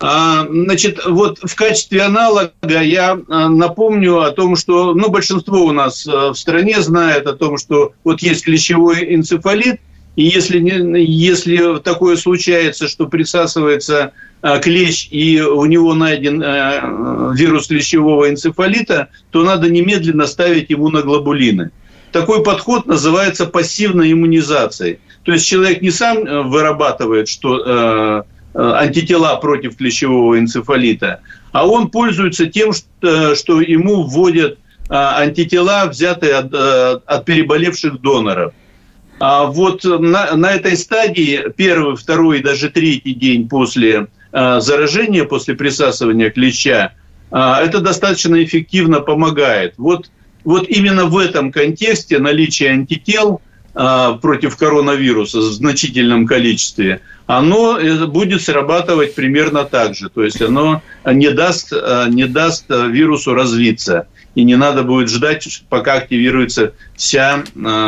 А, 0.00 0.46
значит, 0.48 1.00
вот 1.04 1.38
в 1.42 1.54
качестве 1.56 2.02
аналога 2.02 2.52
я 2.68 3.18
а, 3.28 3.48
напомню 3.48 4.20
о 4.20 4.30
том, 4.30 4.54
что 4.54 4.94
ну, 4.94 5.10
большинство 5.10 5.64
у 5.64 5.72
нас 5.72 6.06
а, 6.06 6.32
в 6.32 6.38
стране 6.38 6.80
знает 6.80 7.26
о 7.26 7.34
том, 7.34 7.58
что 7.58 7.92
вот 8.04 8.22
есть 8.22 8.44
клещевой 8.44 9.14
энцефалит, 9.14 9.80
и 10.18 10.22
если, 10.24 10.58
если 10.98 11.78
такое 11.78 12.16
случается, 12.16 12.88
что 12.88 13.06
присасывается 13.06 14.12
Э, 14.40 14.60
клещ 14.60 15.08
и 15.10 15.40
у 15.40 15.64
него 15.64 15.94
найден 15.94 16.40
э, 16.40 17.34
вирус 17.34 17.66
клещевого 17.66 18.30
энцефалита, 18.30 19.08
то 19.30 19.42
надо 19.42 19.68
немедленно 19.68 20.26
ставить 20.26 20.70
иммуноглобулины. 20.70 21.70
Такой 22.12 22.44
подход 22.44 22.86
называется 22.86 23.46
пассивной 23.46 24.12
иммунизацией. 24.12 25.00
То 25.24 25.32
есть 25.32 25.44
человек 25.44 25.82
не 25.82 25.90
сам 25.90 26.18
э, 26.18 26.42
вырабатывает 26.42 27.28
что, 27.28 28.24
антитела 28.54 29.36
против 29.36 29.76
клещевого 29.76 30.38
энцефалита, 30.38 31.20
а 31.52 31.68
он 31.68 31.90
пользуется 31.90 32.46
тем, 32.46 32.72
что, 32.72 33.34
что 33.36 33.60
ему 33.60 34.02
вводят 34.04 34.58
антитела, 34.88 35.86
взятые 35.86 36.34
от, 36.34 36.52
от 36.54 37.24
переболевших 37.24 38.00
доноров. 38.00 38.52
А 39.20 39.46
вот 39.46 39.84
на, 39.84 40.36
на 40.36 40.52
этой 40.52 40.76
стадии 40.76 41.52
первый, 41.56 41.96
второй 41.96 42.38
и 42.38 42.42
даже 42.42 42.70
третий 42.70 43.14
день 43.14 43.48
после 43.48 44.06
Э, 44.30 44.60
заражение 44.60 45.24
после 45.24 45.54
присасывания 45.54 46.30
клеща, 46.30 46.92
э, 47.30 47.36
это 47.36 47.80
достаточно 47.80 48.42
эффективно 48.42 49.00
помогает. 49.00 49.74
Вот, 49.78 50.10
вот 50.44 50.68
именно 50.68 51.06
в 51.06 51.16
этом 51.16 51.50
контексте 51.50 52.18
наличие 52.18 52.70
антител 52.70 53.40
э, 53.74 54.18
против 54.20 54.56
коронавируса 54.58 55.38
в 55.38 55.44
значительном 55.44 56.26
количестве, 56.26 57.00
оно 57.26 57.78
будет 58.06 58.42
срабатывать 58.42 59.14
примерно 59.14 59.64
так 59.64 59.94
же. 59.94 60.10
То 60.10 60.22
есть 60.22 60.42
оно 60.42 60.82
не 61.04 61.30
даст, 61.30 61.72
не 61.72 62.26
даст 62.26 62.66
вирусу 62.68 63.34
развиться. 63.34 64.08
И 64.34 64.44
не 64.44 64.56
надо 64.56 64.84
будет 64.84 65.08
ждать, 65.08 65.64
пока 65.68 65.94
активируется 65.94 66.74
вся, 66.94 67.44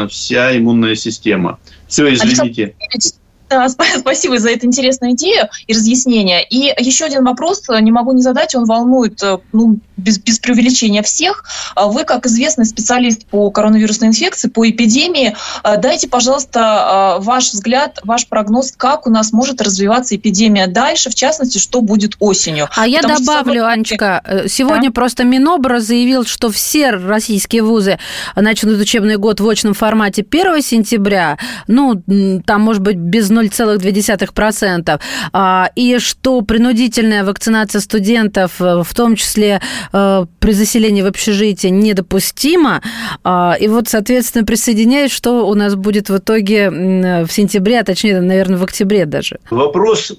вся 0.08 0.56
иммунная 0.56 0.94
система. 0.94 1.58
Все, 1.86 2.12
извините. 2.12 2.74
Александр 2.92 3.19
спасибо 3.98 4.38
за 4.38 4.50
эту 4.50 4.66
интересную 4.66 5.12
идею 5.12 5.48
и 5.66 5.74
разъяснение. 5.74 6.44
И 6.44 6.72
еще 6.78 7.04
один 7.04 7.24
вопрос, 7.24 7.62
э, 7.68 7.80
не 7.80 7.90
могу 7.90 8.12
не 8.12 8.22
задать, 8.22 8.54
он 8.54 8.64
волнует, 8.64 9.22
э, 9.22 9.38
ну, 9.52 9.78
без, 9.96 10.18
без 10.18 10.38
преувеличения 10.38 11.02
всех. 11.02 11.44
А 11.74 11.88
вы, 11.88 12.04
как 12.04 12.26
известный 12.26 12.64
специалист 12.64 13.26
по 13.26 13.50
коронавирусной 13.50 14.08
инфекции, 14.08 14.48
по 14.48 14.68
эпидемии, 14.68 15.36
э, 15.64 15.76
дайте, 15.78 16.08
пожалуйста, 16.08 17.16
ваш 17.20 17.52
взгляд, 17.52 17.98
ваш 18.04 18.26
прогноз, 18.28 18.72
как 18.76 19.06
у 19.06 19.10
нас 19.10 19.32
может 19.32 19.60
развиваться 19.60 20.16
эпидемия 20.16 20.66
дальше, 20.66 21.10
в 21.10 21.14
частности, 21.14 21.58
что 21.58 21.80
будет 21.80 22.16
осенью. 22.20 22.68
А 22.76 22.86
я 22.86 23.02
добавлю, 23.02 23.60
собой... 23.60 23.72
Анечка, 23.72 24.22
сегодня 24.48 24.88
да? 24.90 24.94
просто 24.94 25.24
Минобра 25.24 25.80
заявил, 25.80 26.24
что 26.24 26.50
все 26.50 26.90
российские 26.90 27.62
вузы 27.62 27.98
начнут 28.36 28.80
учебный 28.80 29.16
год 29.16 29.40
в 29.40 29.48
очном 29.48 29.74
формате 29.74 30.24
1 30.28 30.62
сентября. 30.62 31.38
Ну, 31.66 32.02
там, 32.46 32.62
может 32.62 32.82
быть, 32.82 32.96
без 32.96 33.30
0,2%. 33.42 35.00
А, 35.32 35.70
и 35.74 35.98
что 35.98 36.40
принудительная 36.42 37.24
вакцинация 37.24 37.80
студентов, 37.80 38.60
э, 38.60 38.82
в 38.82 38.94
том 38.94 39.16
числе 39.16 39.60
э, 39.92 40.26
при 40.38 40.52
заселении 40.52 41.02
в 41.02 41.06
общежитие, 41.06 41.70
недопустима. 41.70 42.82
А, 43.24 43.56
и 43.58 43.68
вот, 43.68 43.88
соответственно, 43.88 44.44
присоединяюсь, 44.44 45.12
что 45.12 45.46
у 45.46 45.54
нас 45.54 45.74
будет 45.74 46.08
в 46.08 46.18
итоге 46.18 46.70
в 46.70 47.28
сентябре, 47.30 47.80
а 47.80 47.84
точнее, 47.84 48.20
наверное, 48.20 48.58
в 48.58 48.64
октябре 48.64 49.06
даже. 49.06 49.38
Вопрос 49.50 50.12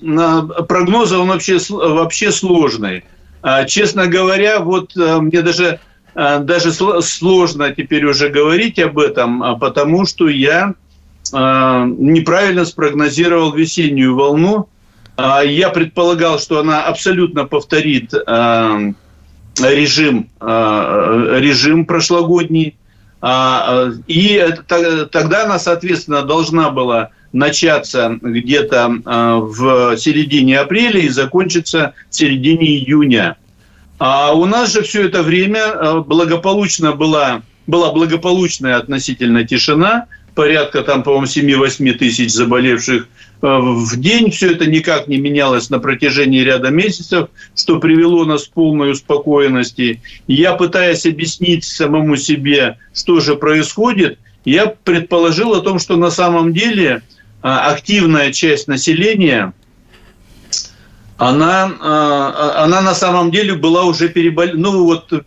прогноза, 0.67 1.19
он 1.19 1.29
вообще, 1.29 1.57
вообще 1.69 2.31
сложный. 2.31 3.03
А, 3.41 3.65
честно 3.65 4.07
говоря, 4.07 4.59
вот 4.59 4.95
э, 4.95 5.17
мне 5.17 5.41
даже 5.41 5.79
даже 6.13 6.73
сложно 6.73 7.73
теперь 7.73 8.03
уже 8.03 8.27
говорить 8.27 8.77
об 8.79 8.99
этом, 8.99 9.57
потому 9.61 10.05
что 10.05 10.27
я 10.27 10.73
Э, 10.73 10.90
неправильно 11.33 12.65
спрогнозировал 12.65 13.53
весеннюю 13.53 14.15
волну. 14.15 14.69
А, 15.17 15.43
я 15.43 15.69
предполагал, 15.69 16.39
что 16.39 16.59
она 16.59 16.83
абсолютно 16.83 17.45
повторит 17.45 18.13
э, 18.13 18.93
режим, 19.59 20.29
режим 20.39 21.85
прошлогодний. 21.85 22.77
А, 23.21 23.89
и 24.07 24.43
тогда 24.67 25.45
она, 25.45 25.59
соответственно, 25.59 26.23
должна 26.23 26.69
была 26.71 27.09
начаться 27.33 28.17
где-то 28.21 28.89
в 29.05 29.97
середине 29.97 30.59
апреля 30.59 30.99
и 30.99 31.09
закончиться 31.09 31.93
в 32.09 32.15
середине 32.15 32.65
июня. 32.65 33.37
А 33.99 34.33
у 34.33 34.45
нас 34.45 34.73
же 34.73 34.81
все 34.81 35.05
это 35.05 35.21
время 35.23 36.01
благополучно 36.01 36.93
была, 36.93 37.43
была 37.67 37.93
благополучная 37.93 38.77
относительно 38.77 39.45
тишина– 39.45 40.05
порядка 40.35 40.81
там, 40.81 41.03
по-моему, 41.03 41.25
7-8 41.25 41.93
тысяч 41.93 42.31
заболевших 42.31 43.07
э, 43.41 43.47
в 43.47 43.99
день. 43.99 44.31
Все 44.31 44.51
это 44.51 44.65
никак 44.65 45.07
не 45.07 45.17
менялось 45.17 45.69
на 45.69 45.79
протяжении 45.79 46.41
ряда 46.41 46.69
месяцев, 46.69 47.29
что 47.55 47.79
привело 47.79 48.25
нас 48.25 48.47
к 48.47 48.53
полной 48.53 48.91
успокоенности. 48.91 50.01
Я, 50.27 50.53
пытаясь 50.53 51.05
объяснить 51.05 51.65
самому 51.65 52.15
себе, 52.15 52.77
что 52.93 53.19
же 53.19 53.35
происходит, 53.35 54.19
я 54.45 54.67
предположил 54.67 55.53
о 55.53 55.61
том, 55.61 55.79
что 55.79 55.97
на 55.97 56.09
самом 56.09 56.53
деле 56.53 57.03
а, 57.43 57.71
активная 57.71 58.31
часть 58.31 58.67
населения, 58.67 59.53
она, 61.17 61.71
а, 61.79 62.63
она 62.63 62.81
на 62.81 62.95
самом 62.95 63.29
деле 63.29 63.53
была 63.53 63.83
уже 63.83 64.09
перебол... 64.09 64.47
ну, 64.53 64.85
вот, 64.85 65.13
э, 65.13 65.19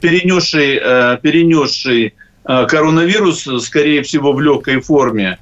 перенесшей, 0.00 0.80
э, 0.82 1.18
перенесшей 1.22 2.06
Э, 2.06 2.25
коронавирус, 2.46 3.46
скорее 3.64 4.02
всего, 4.02 4.32
в 4.32 4.40
легкой 4.40 4.80
форме. 4.80 5.38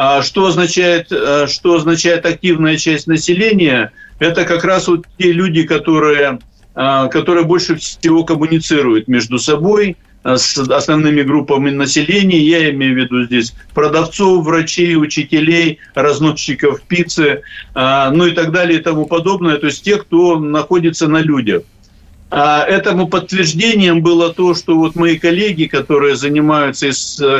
А 0.00 0.22
что 0.22 0.46
означает, 0.46 1.08
э, 1.10 1.46
что 1.48 1.74
означает 1.74 2.24
активная 2.24 2.76
часть 2.76 3.08
населения? 3.08 3.92
Это 4.20 4.44
как 4.44 4.64
раз 4.64 4.86
вот 4.86 5.06
те 5.18 5.32
люди, 5.32 5.64
которые, 5.64 6.38
э, 6.76 7.08
которые 7.10 7.44
больше 7.44 7.74
всего 7.76 8.24
коммуницируют 8.24 9.08
между 9.08 9.38
собой, 9.38 9.96
с 10.24 10.58
основными 10.58 11.22
группами 11.22 11.70
населения. 11.70 12.40
Я 12.40 12.70
имею 12.70 12.94
в 12.94 12.98
виду 12.98 13.24
здесь 13.24 13.54
продавцов, 13.72 14.44
врачей, 14.44 14.96
учителей, 14.96 15.78
разносчиков 15.94 16.82
пиццы, 16.82 17.42
ну 17.74 18.26
и 18.26 18.32
так 18.32 18.50
далее 18.50 18.80
и 18.80 18.82
тому 18.82 19.06
подобное. 19.06 19.56
То 19.56 19.66
есть 19.66 19.84
те, 19.84 19.96
кто 19.96 20.38
находится 20.38 21.06
на 21.06 21.20
людях. 21.20 21.62
А 22.30 22.62
этому 22.64 23.08
подтверждением 23.08 24.02
было 24.02 24.34
то, 24.34 24.54
что 24.54 24.76
вот 24.76 24.96
мои 24.96 25.18
коллеги, 25.18 25.64
которые 25.64 26.14
занимаются, 26.14 26.90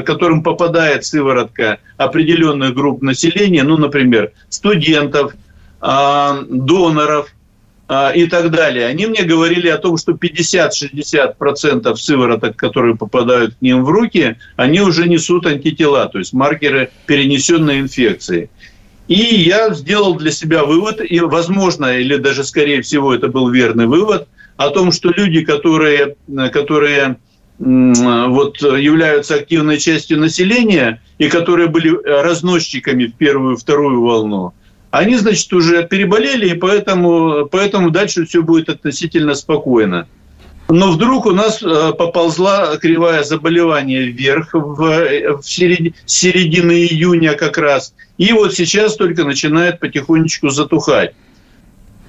которым 0.03 0.43
попадает 0.43 1.05
сыворотка 1.05 1.79
определенных 1.99 2.75
групп 2.75 3.03
населения, 3.03 3.65
ну, 3.65 3.77
например, 3.77 4.33
студентов, 4.49 5.35
а, 5.81 6.43
доноров 6.49 7.29
а, 7.87 8.13
и 8.13 8.27
так 8.27 8.51
далее, 8.51 8.87
они 8.87 9.07
мне 9.07 9.25
говорили 9.25 9.69
о 9.69 9.77
том, 9.77 9.99
что 9.99 10.13
50-60% 10.13 11.95
сывороток, 11.97 12.57
которые 12.57 12.97
попадают 12.97 13.57
к 13.57 13.61
ним 13.63 13.85
в 13.85 13.91
руки, 13.91 14.37
они 14.57 14.81
уже 14.81 15.07
несут 15.07 15.45
антитела, 15.45 16.07
то 16.07 16.19
есть 16.19 16.33
маркеры 16.33 16.91
перенесенной 17.05 17.81
инфекции. 17.81 18.49
И 19.07 19.15
я 19.15 19.75
сделал 19.75 20.15
для 20.15 20.31
себя 20.31 20.65
вывод, 20.65 21.03
и, 21.03 21.21
возможно, 21.21 21.99
или 21.99 22.17
даже 22.17 22.43
скорее 22.43 22.81
всего 22.81 23.15
это 23.15 23.29
был 23.29 23.51
верный 23.51 23.87
вывод– 23.87 24.29
о 24.59 24.71
том, 24.71 24.93
что 24.93 25.11
люди, 25.11 25.43
которые, 25.43 26.17
которые 26.53 27.17
вот, 27.59 28.61
являются 28.61 29.37
активной 29.37 29.79
частью 29.79 30.19
населения 30.19 31.01
и 31.17 31.29
которые 31.29 31.69
были 31.69 31.91
разносчиками 32.05 33.07
в 33.07 33.15
первую 33.15 33.55
и 33.55 33.59
вторую 33.59 34.03
волну, 34.03 34.53
они, 34.91 35.17
значит, 35.17 35.53
уже 35.53 35.87
переболели, 35.87 36.51
и 36.51 36.55
поэтому, 36.55 37.47
поэтому 37.51 37.91
дальше 37.91 38.27
все 38.27 38.43
будет 38.43 38.69
относительно 38.69 39.35
спокойно. 39.35 40.07
Но 40.71 40.93
вдруг 40.93 41.27
у 41.27 41.31
нас 41.31 41.63
э, 41.63 41.93
поползла 41.97 42.77
кривая 42.77 43.23
заболевания 43.23 44.03
вверх 44.03 44.53
в, 44.53 45.41
в 45.41 45.43
середине, 45.43 46.87
июня 46.87 47.35
как 47.35 47.57
раз. 47.57 47.95
И 48.19 48.33
вот 48.33 48.55
сейчас 48.55 48.97
только 48.97 49.25
начинает 49.25 49.81
потихонечку 49.81 50.51
затухать. 50.51 51.15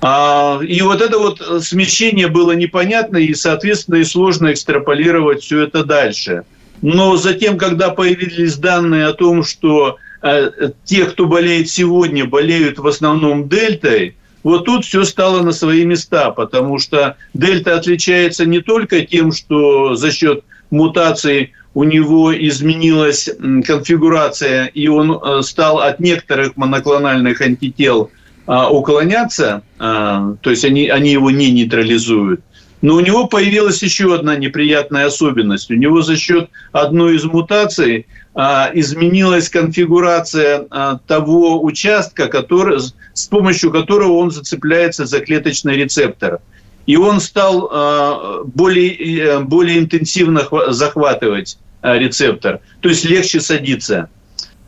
А, 0.01 0.59
и 0.61 0.81
вот 0.81 1.01
это 1.01 1.17
вот 1.17 1.41
смещение 1.63 2.27
было 2.27 2.53
непонятно, 2.53 3.17
и, 3.17 3.33
соответственно, 3.33 3.97
и 3.97 4.03
сложно 4.05 4.51
экстраполировать 4.53 5.43
все 5.43 5.63
это 5.63 5.83
дальше. 5.83 6.43
Но 6.81 7.17
затем, 7.17 7.57
когда 7.57 7.89
появились 7.89 8.55
данные 8.55 9.07
о 9.07 9.13
том, 9.13 9.43
что 9.43 9.97
э, 10.21 10.51
те, 10.85 11.05
кто 11.05 11.25
болеет 11.25 11.69
сегодня, 11.69 12.25
болеют 12.25 12.79
в 12.79 12.87
основном 12.87 13.49
дельтой, 13.49 14.15
вот 14.43 14.65
тут 14.65 14.85
все 14.85 15.03
стало 15.03 15.43
на 15.43 15.51
свои 15.51 15.83
места, 15.83 16.31
потому 16.31 16.79
что 16.79 17.17
дельта 17.33 17.75
отличается 17.75 18.45
не 18.45 18.61
только 18.61 19.05
тем, 19.05 19.33
что 19.33 19.95
за 19.95 20.11
счет 20.11 20.45
мутаций 20.71 21.51
у 21.73 21.83
него 21.83 22.33
изменилась 22.33 23.29
конфигурация, 23.65 24.67
и 24.67 24.87
он 24.87 25.11
э, 25.11 25.41
стал 25.41 25.79
от 25.79 25.99
некоторых 25.99 26.55
моноклональных 26.55 27.41
антител 27.41 28.11
уклоняться, 28.49 29.61
а, 29.77 30.35
то 30.41 30.49
есть 30.49 30.65
они, 30.65 30.89
они 30.89 31.11
его 31.11 31.29
не 31.29 31.51
нейтрализуют. 31.51 32.41
Но 32.81 32.95
у 32.95 32.99
него 33.01 33.27
появилась 33.27 33.83
еще 33.83 34.15
одна 34.15 34.35
неприятная 34.37 35.07
особенность. 35.07 35.69
У 35.69 35.75
него 35.75 36.01
за 36.01 36.15
счет 36.15 36.49
одной 36.71 37.17
из 37.17 37.25
мутаций 37.25 38.07
а, 38.33 38.71
изменилась 38.73 39.49
конфигурация 39.49 40.65
а, 40.69 40.99
того 41.05 41.63
участка, 41.63 42.27
который, 42.27 42.79
с 42.79 43.27
помощью 43.27 43.71
которого 43.71 44.13
он 44.13 44.31
зацепляется 44.31 45.05
за 45.05 45.19
клеточный 45.19 45.75
рецептор. 45.75 46.39
И 46.85 46.95
он 46.95 47.19
стал 47.19 47.69
а, 47.71 48.43
более, 48.45 48.95
э, 48.95 49.39
более 49.41 49.79
интенсивно 49.79 50.47
захватывать 50.69 51.59
рецептор, 51.81 52.59
то 52.81 52.89
есть 52.89 53.05
легче 53.05 53.39
садиться. 53.39 54.09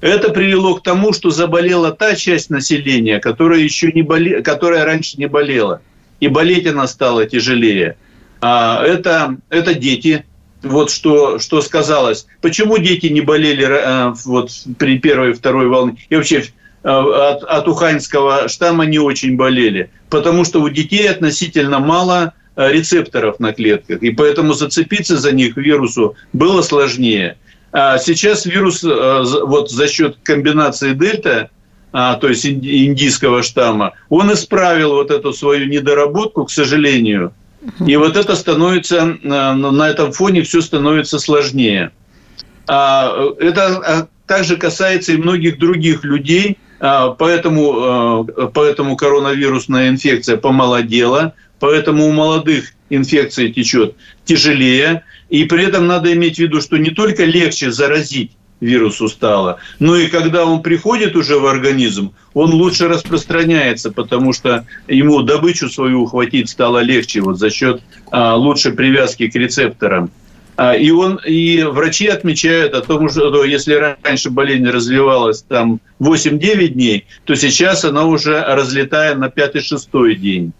Это 0.02 0.30
привело 0.30 0.76
к 0.76 0.84
тому, 0.84 1.14
что 1.14 1.30
заболела 1.30 1.92
та 1.92 2.16
часть 2.16 2.50
населения, 2.50 3.20
которая, 3.20 3.60
еще 3.60 3.92
не 3.92 4.02
боле... 4.02 4.42
которая 4.42 4.84
раньше 4.84 5.18
не 5.18 5.28
болела. 5.28 5.82
И 6.20 6.28
болеть 6.28 6.68
она 6.68 6.88
стала 6.88 7.26
тяжелее. 7.26 7.96
Это, 8.42 9.38
это 9.50 9.76
дети, 9.76 10.26
вот 10.64 10.90
что, 10.92 11.40
что 11.40 11.62
сказалось. 11.62 12.26
Почему 12.42 12.78
дети 12.78 13.08
не 13.08 13.22
болели 13.22 13.68
э, 13.68 14.14
вот, 14.26 14.52
при 14.78 15.00
первой 15.00 15.32
и 15.32 15.34
второй 15.34 15.68
волне? 15.68 15.98
И 16.10 16.16
вообще 16.16 16.44
э, 16.84 16.90
от, 16.90 17.44
от 17.44 17.68
уханьского 17.68 18.48
штамма 18.48 18.86
не 18.86 19.00
очень 19.00 19.36
болели. 19.36 19.92
Потому 20.10 20.46
что 20.46 20.62
у 20.62 20.70
детей 20.70 21.10
относительно 21.10 21.80
мало 21.80 22.34
э, 22.56 22.72
рецепторов 22.72 23.40
на 23.40 23.54
клетках. 23.54 24.02
И 24.02 24.12
поэтому 24.12 24.54
зацепиться 24.54 25.18
за 25.18 25.32
них 25.32 25.58
вирусу 25.58 26.16
было 26.34 26.62
сложнее. 26.62 27.38
А 27.74 27.98
сейчас 27.98 28.46
вирус 28.46 28.84
вот 28.84 29.72
за 29.72 29.88
счет 29.88 30.18
комбинации 30.24 30.94
дельта, 30.94 31.50
а, 31.94 32.16
то 32.16 32.28
есть 32.28 32.46
индийского 32.46 33.44
штамма, 33.44 33.94
он 34.10 34.34
исправил 34.34 34.94
вот 34.94 35.12
эту 35.12 35.34
свою 35.34 35.68
недоработку, 35.68 36.46
к 36.46 36.52
сожалению– 36.52 37.34
и 37.86 37.96
вот 37.96 38.18
это 38.18 38.36
становится, 38.36 39.18
э, 39.22 39.28
на 39.28 39.90
этом 39.90 40.12
фоне 40.12 40.42
все 40.42 40.62
становится 40.62 41.20
сложнее. 41.20 41.92
А, 42.68 43.14
это 43.40 43.78
а, 43.78 44.08
также 44.26 44.58
касается 44.58 45.14
и 45.14 45.18
многих 45.18 45.60
других 45.60 46.04
людей, 46.04 46.58
поэтому, 46.80 48.26
поэтому 48.56 48.96
коронавирусная 48.96 49.90
инфекция 49.90 50.38
помолодела, 50.38 51.34
поэтому 51.60 52.08
у 52.08 52.12
молодых 52.12 52.74
инфекция 52.90 53.50
течет 53.50 53.96
тяжелее. 54.26 55.04
И 55.32 55.46
при 55.46 55.64
этом 55.64 55.88
надо 55.88 56.14
иметь 56.14 56.36
в 56.36 56.40
виду, 56.40 56.62
что 56.62 56.78
не 56.78 56.92
только 56.92 57.24
легче 57.24 57.72
заразить 57.72 58.32
вирусу 58.60 59.08
стало. 59.08 59.58
Но 59.80 59.96
и 59.96 60.08
когда 60.08 60.46
он 60.46 60.62
приходит 60.62 61.16
уже 61.16 61.40
в 61.40 61.48
организм, 61.48 62.14
он 62.34 62.52
лучше 62.54 62.90
распространяется, 62.90 63.92
потому 63.92 64.34
что 64.34 64.66
ему 64.90 65.24
добычу 65.24 65.70
свою 65.70 66.04
ухватить 66.04 66.50
стало 66.50 66.80
легче 66.80 67.22
вот 67.22 67.40
за 67.40 67.50
счет 67.50 67.82
а, 68.12 68.36
лучшей 68.36 68.74
привязки 68.74 69.30
к 69.30 69.36
рецепторам. 69.36 70.12
А, 70.58 70.76
и, 70.76 70.92
он, 70.92 71.20
и 71.26 71.64
врачи 71.64 72.08
отмечают 72.08 72.74
о 72.74 72.82
том, 72.82 73.10
что 73.10 73.44
если 73.46 73.96
раньше 74.04 74.30
болезнь 74.30 74.68
развивалась 74.68 75.44
там 75.44 75.80
8-9 76.02 76.68
дней, 76.68 77.06
то 77.24 77.36
сейчас 77.36 77.86
она 77.86 78.06
уже 78.06 78.40
разлетая 78.42 79.16
на 79.16 79.30
5-6 79.30 80.16
день. 80.16 80.52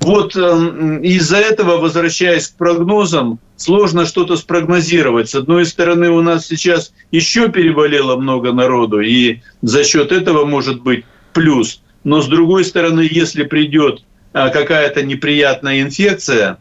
Вот 0.00 0.36
эм, 0.36 1.02
из-за 1.02 1.38
этого, 1.38 1.78
возвращаясь 1.78 2.48
к 2.48 2.56
прогнозам, 2.56 3.38
сложно 3.56 4.06
что-то 4.06 4.36
спрогнозировать. 4.36 5.30
С 5.30 5.34
одной 5.34 5.66
стороны, 5.66 6.10
у 6.10 6.22
нас 6.22 6.46
сейчас 6.46 6.92
еще 7.10 7.48
переболело 7.48 8.16
много 8.16 8.52
народу, 8.52 9.00
и 9.00 9.40
за 9.62 9.84
счет 9.84 10.12
этого 10.12 10.44
может 10.44 10.82
быть 10.82 11.04
плюс. 11.32 11.82
Но 12.04 12.20
с 12.20 12.28
другой 12.28 12.64
стороны, 12.64 13.08
если 13.10 13.42
придет 13.42 14.04
а, 14.32 14.50
какая-то 14.50 15.02
неприятная 15.02 15.82
инфекция, 15.82 16.58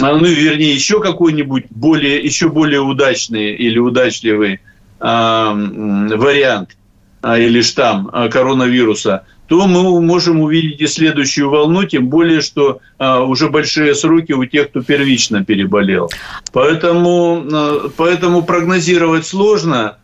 а, 0.00 0.16
ну, 0.16 0.24
вернее, 0.26 0.72
еще 0.72 1.00
какой-нибудь 1.00 1.66
более, 1.70 2.18
еще 2.22 2.48
более 2.48 2.80
удачный 2.80 3.54
или 3.54 3.78
удачливый 3.78 4.54
э, 4.54 4.58
вариант 5.00 6.76
э, 7.22 7.42
или 7.42 7.60
штамм 7.62 8.08
э, 8.12 8.28
коронавируса, 8.28 9.24
то 9.48 9.66
мы 9.66 10.00
можем 10.00 10.40
увидеть 10.40 10.80
и 10.80 10.86
следующую 10.86 11.50
волну, 11.50 11.84
тем 11.84 12.08
более, 12.08 12.40
что 12.40 12.80
а, 12.98 13.22
уже 13.22 13.50
большие 13.50 13.94
сроки 13.94 14.32
у 14.32 14.44
тех, 14.46 14.70
кто 14.70 14.82
первично 14.82 15.44
переболел. 15.44 16.10
Поэтому, 16.52 17.44
а, 17.52 17.90
поэтому 17.96 18.42
прогнозировать 18.42 19.26
сложно. 19.26 19.98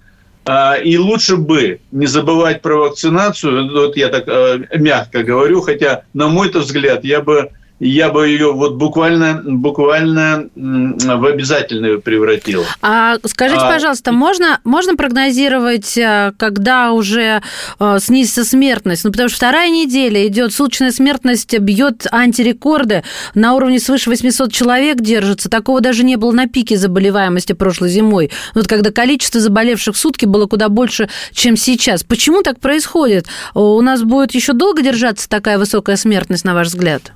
А, 0.44 0.74
и 0.74 0.96
лучше 0.96 1.36
бы 1.36 1.80
не 1.90 2.06
забывать 2.06 2.62
про 2.62 2.76
вакцинацию, 2.76 3.70
вот 3.72 3.96
я 3.96 4.08
так 4.08 4.24
а, 4.26 4.58
мягко 4.76 5.22
говорю, 5.22 5.60
хотя, 5.62 6.02
на 6.12 6.28
мой 6.28 6.50
взгляд, 6.50 7.04
я 7.04 7.20
бы 7.20 7.50
я 7.80 8.10
бы 8.10 8.28
ее 8.28 8.52
вот 8.52 8.74
буквально, 8.74 9.40
буквально 9.42 10.48
в 10.54 11.24
обязательную 11.24 12.02
превратил. 12.02 12.64
А 12.82 13.16
скажите, 13.24 13.62
а, 13.62 13.72
пожалуйста, 13.72 14.12
можно, 14.12 14.60
можно 14.64 14.96
прогнозировать, 14.96 15.96
э, 15.96 16.32
когда 16.36 16.92
уже 16.92 17.40
э, 17.78 17.98
снизится 17.98 18.44
смертность? 18.44 19.04
Ну, 19.04 19.10
потому 19.10 19.30
что 19.30 19.38
вторая 19.38 19.70
неделя 19.70 20.26
идет, 20.26 20.52
суточная 20.52 20.92
смертность 20.92 21.58
бьет 21.58 22.06
антирекорды, 22.12 23.02
на 23.34 23.54
уровне 23.54 23.80
свыше 23.80 24.10
800 24.10 24.52
человек 24.52 25.00
держится. 25.00 25.48
Такого 25.48 25.80
даже 25.80 26.04
не 26.04 26.16
было 26.16 26.32
на 26.32 26.46
пике 26.46 26.76
заболеваемости 26.76 27.54
прошлой 27.54 27.88
зимой. 27.88 28.30
Вот 28.54 28.68
когда 28.68 28.90
количество 28.90 29.40
заболевших 29.40 29.94
в 29.94 29.98
сутки 29.98 30.26
было 30.26 30.46
куда 30.46 30.68
больше, 30.68 31.08
чем 31.32 31.56
сейчас. 31.56 32.04
Почему 32.04 32.42
так 32.42 32.60
происходит? 32.60 33.26
У 33.54 33.80
нас 33.80 34.02
будет 34.02 34.34
еще 34.34 34.52
долго 34.52 34.82
держаться 34.82 35.30
такая 35.30 35.56
высокая 35.58 35.96
смертность, 35.96 36.44
на 36.44 36.52
ваш 36.52 36.68
взгляд? 36.68 37.12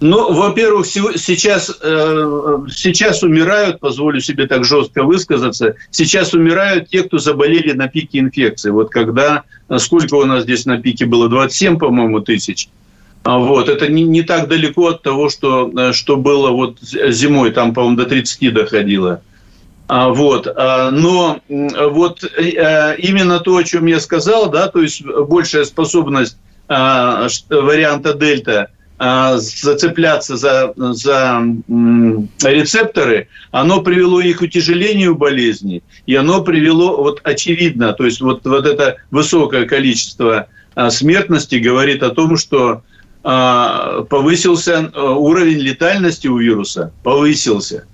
Ну, 0.00 0.32
во-первых, 0.32 0.86
сейчас, 0.86 1.76
э, 1.82 2.58
сейчас 2.72 3.22
умирают, 3.24 3.80
позволю 3.80 4.20
себе 4.20 4.46
так 4.46 4.64
жестко 4.64 5.02
высказаться, 5.02 5.74
сейчас 5.90 6.34
умирают 6.34 6.88
те, 6.88 7.02
кто 7.02 7.18
заболели 7.18 7.72
на 7.72 7.88
пике 7.88 8.20
инфекции. 8.20 8.70
Вот 8.70 8.90
когда, 8.90 9.42
сколько 9.78 10.14
у 10.14 10.24
нас 10.24 10.44
здесь 10.44 10.66
на 10.66 10.80
пике 10.80 11.04
было, 11.04 11.28
27, 11.28 11.78
по-моему, 11.78 12.20
тысяч. 12.20 12.68
А 13.24 13.38
вот, 13.38 13.68
это 13.68 13.88
не, 13.88 14.04
не 14.04 14.22
так 14.22 14.46
далеко 14.46 14.88
от 14.88 15.02
того, 15.02 15.28
что, 15.30 15.68
э, 15.76 15.92
что 15.92 16.16
было 16.16 16.50
вот 16.50 16.78
зимой, 16.80 17.50
там, 17.50 17.74
по-моему, 17.74 17.96
до 17.96 18.04
30 18.04 18.54
доходило. 18.54 19.20
А, 19.88 20.10
вот, 20.10 20.46
но 20.56 21.40
вот 21.48 22.22
э, 22.22 22.96
именно 22.98 23.40
то, 23.40 23.56
о 23.56 23.64
чем 23.64 23.86
я 23.86 23.98
сказал, 23.98 24.48
да, 24.48 24.68
то 24.68 24.80
есть 24.80 25.02
большая 25.02 25.64
способность 25.64 26.36
варианта 26.68 28.12
дельта– 28.12 28.68
зацепляться 28.98 30.36
за, 30.36 30.72
за 30.76 31.42
рецепторы, 32.42 33.28
оно 33.52 33.80
привело 33.80 34.20
их 34.20 34.38
к 34.38 34.42
утяжелению 34.42 35.14
болезни, 35.14 35.82
и 36.06 36.14
оно 36.16 36.42
привело, 36.42 36.96
вот 36.96 37.20
очевидно, 37.22 37.92
то 37.92 38.04
есть 38.04 38.20
вот, 38.20 38.44
вот 38.44 38.66
это 38.66 38.96
высокое 39.10 39.66
количество 39.66 40.48
а, 40.74 40.90
смертности 40.90 41.56
говорит 41.56 42.02
о 42.02 42.10
том, 42.10 42.36
что 42.36 42.82
а, 43.22 44.02
повысился 44.02 44.90
уровень 44.94 45.58
летальности 45.58 46.26
у 46.26 46.38
вируса, 46.38 46.92
повысился. 47.02 47.86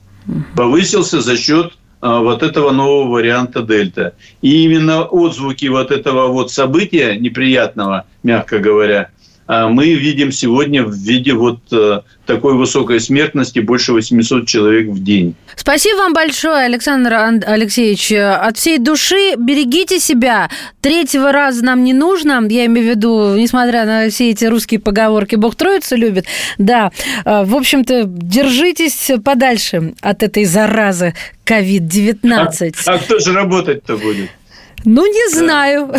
Повысился 0.57 1.20
за 1.20 1.36
счет 1.36 1.74
вот 2.00 2.42
этого 2.42 2.70
нового 2.70 3.11
варианта 3.11 3.62
дельта. 3.62 4.14
И 4.42 4.64
именно 4.64 5.05
отзвуки 5.05 5.66
вот 5.66 5.90
этого 5.90 6.28
вот 6.28 6.50
события 6.50 7.16
неприятного, 7.16 8.05
мягко 8.22 8.59
говоря, 8.59 9.11
а 9.24 9.24
мы 9.47 9.92
видим 9.95 10.32
сегодня 10.32 10.84
в 10.84 10.95
виде 10.95 11.34
вот 11.34 11.61
э, 11.70 12.01
такой 12.26 12.55
высокой 12.55 13.01
смертности 13.01 13.59
больше 13.59 13.92
800 13.92 14.47
человек 14.47 14.88
в 14.88 15.03
день. 15.03 15.34
Спасибо 15.55 15.97
вам 15.99 16.12
большое, 16.14 16.64
Александр 16.64 17.12
Алексеевич. 17.47 18.12
От 18.12 18.57
всей 18.57 18.78
души 18.78 19.34
берегите 19.36 20.01
себя. 20.01 20.49
Третьего 20.80 21.32
раза 21.32 21.64
нам 21.64 21.84
не 21.84 21.92
нужно. 21.92 22.47
Я 22.49 22.66
имею 22.66 22.86
в 22.86 22.90
виду, 22.90 23.36
несмотря 23.36 23.84
на 23.84 24.09
все 24.09 24.30
эти 24.30 24.47
русские 24.47 24.80
поговорки, 24.80 25.36
Бог 25.36 25.57
Троицу 25.57 25.97
любит. 25.97 26.26
Да, 26.59 26.90
э, 27.24 27.45
в 27.45 27.55
общем-то, 27.55 28.05
держитесь 28.07 29.11
подальше 29.22 29.95
от 30.01 30.22
этой 30.22 30.45
заразы 30.45 31.14
COVID-19. 31.45 32.74
А, 32.86 32.92
а 32.92 32.99
кто 32.99 33.18
же 33.18 33.32
работать-то 33.32 33.97
будет? 33.97 34.30
Ну, 34.85 35.07
не 35.07 35.30
знаю. 35.30 35.93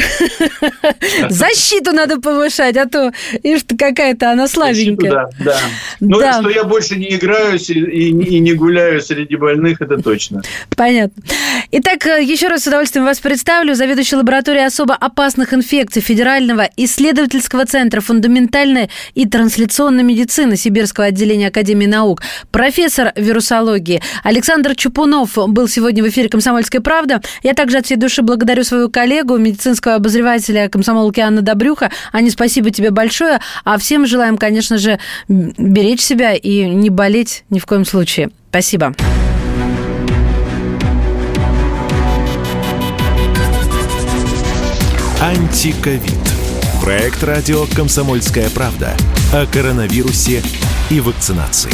Защиту 1.30 1.92
надо 1.92 2.20
повышать, 2.20 2.78
а 2.78 2.86
то, 2.86 3.12
ишь 3.44 3.62
какая-то 3.78 4.32
она 4.32 4.48
слабенькая. 4.48 5.12
Да, 5.12 5.30
да. 5.40 5.60
Ну, 6.00 6.20
что 6.20 6.50
я 6.50 6.64
больше 6.64 6.96
не 6.96 7.16
играюсь 7.16 7.70
и, 7.70 8.12
не 8.12 8.54
гуляю 8.54 9.02
среди 9.02 9.36
больных, 9.36 9.82
это 9.82 9.98
точно. 10.02 10.42
Понятно. 10.76 11.24
Итак, 11.72 12.06
э, 12.06 12.24
еще 12.24 12.48
раз 12.48 12.64
с 12.64 12.68
удовольствием 12.68 13.06
вас 13.06 13.20
представлю. 13.20 13.76
Заведующий 13.76 14.16
лабораторией 14.16 14.66
особо 14.66 14.96
опасных 14.96 15.54
инфекций 15.54 16.02
Федерального 16.02 16.70
исследовательского 16.78 17.66
центра 17.66 18.02
фундаментальной 18.02 18.90
и 19.16 19.28
трансляционной 19.28 20.04
медицины 20.04 20.58
Сибирского 20.58 21.08
отделения 21.08 21.48
Академии 21.48 21.88
наук, 21.88 22.22
профессор 22.52 23.14
вирусологии 23.16 24.02
Александр 24.24 24.76
Чупунов 24.76 25.38
был 25.48 25.68
сегодня 25.68 26.04
в 26.04 26.10
эфире 26.10 26.30
«Комсомольская 26.30 26.82
правда». 26.82 27.22
Я 27.44 27.54
также 27.54 27.78
от 27.78 27.86
всей 27.86 27.96
души 27.96 28.22
благодарю 28.22 28.64
свою 28.64 28.75
свою 28.76 28.90
коллегу, 28.90 29.38
медицинского 29.38 29.96
обозревателя 29.96 30.68
комсомолки 30.68 31.22
Анны 31.22 31.42
Добрюха. 31.42 31.92
Аня, 32.12 32.30
спасибо 32.30 32.72
тебе 32.72 32.92
большое. 32.92 33.40
А 33.64 33.78
всем 33.78 34.06
желаем, 34.06 34.38
конечно 34.38 34.78
же, 34.78 35.00
беречь 35.30 36.02
себя 36.02 36.34
и 36.34 36.66
не 36.66 36.90
болеть 36.90 37.46
ни 37.50 37.60
в 37.60 37.66
коем 37.66 37.86
случае. 37.86 38.32
Спасибо. 38.50 38.94
Антиковид. 45.22 46.02
Проект 46.84 47.24
радио 47.24 47.66
«Комсомольская 47.74 48.50
правда» 48.50 48.94
о 49.34 49.46
коронавирусе 49.48 50.44
и 50.92 51.00
вакцинации. 51.00 51.72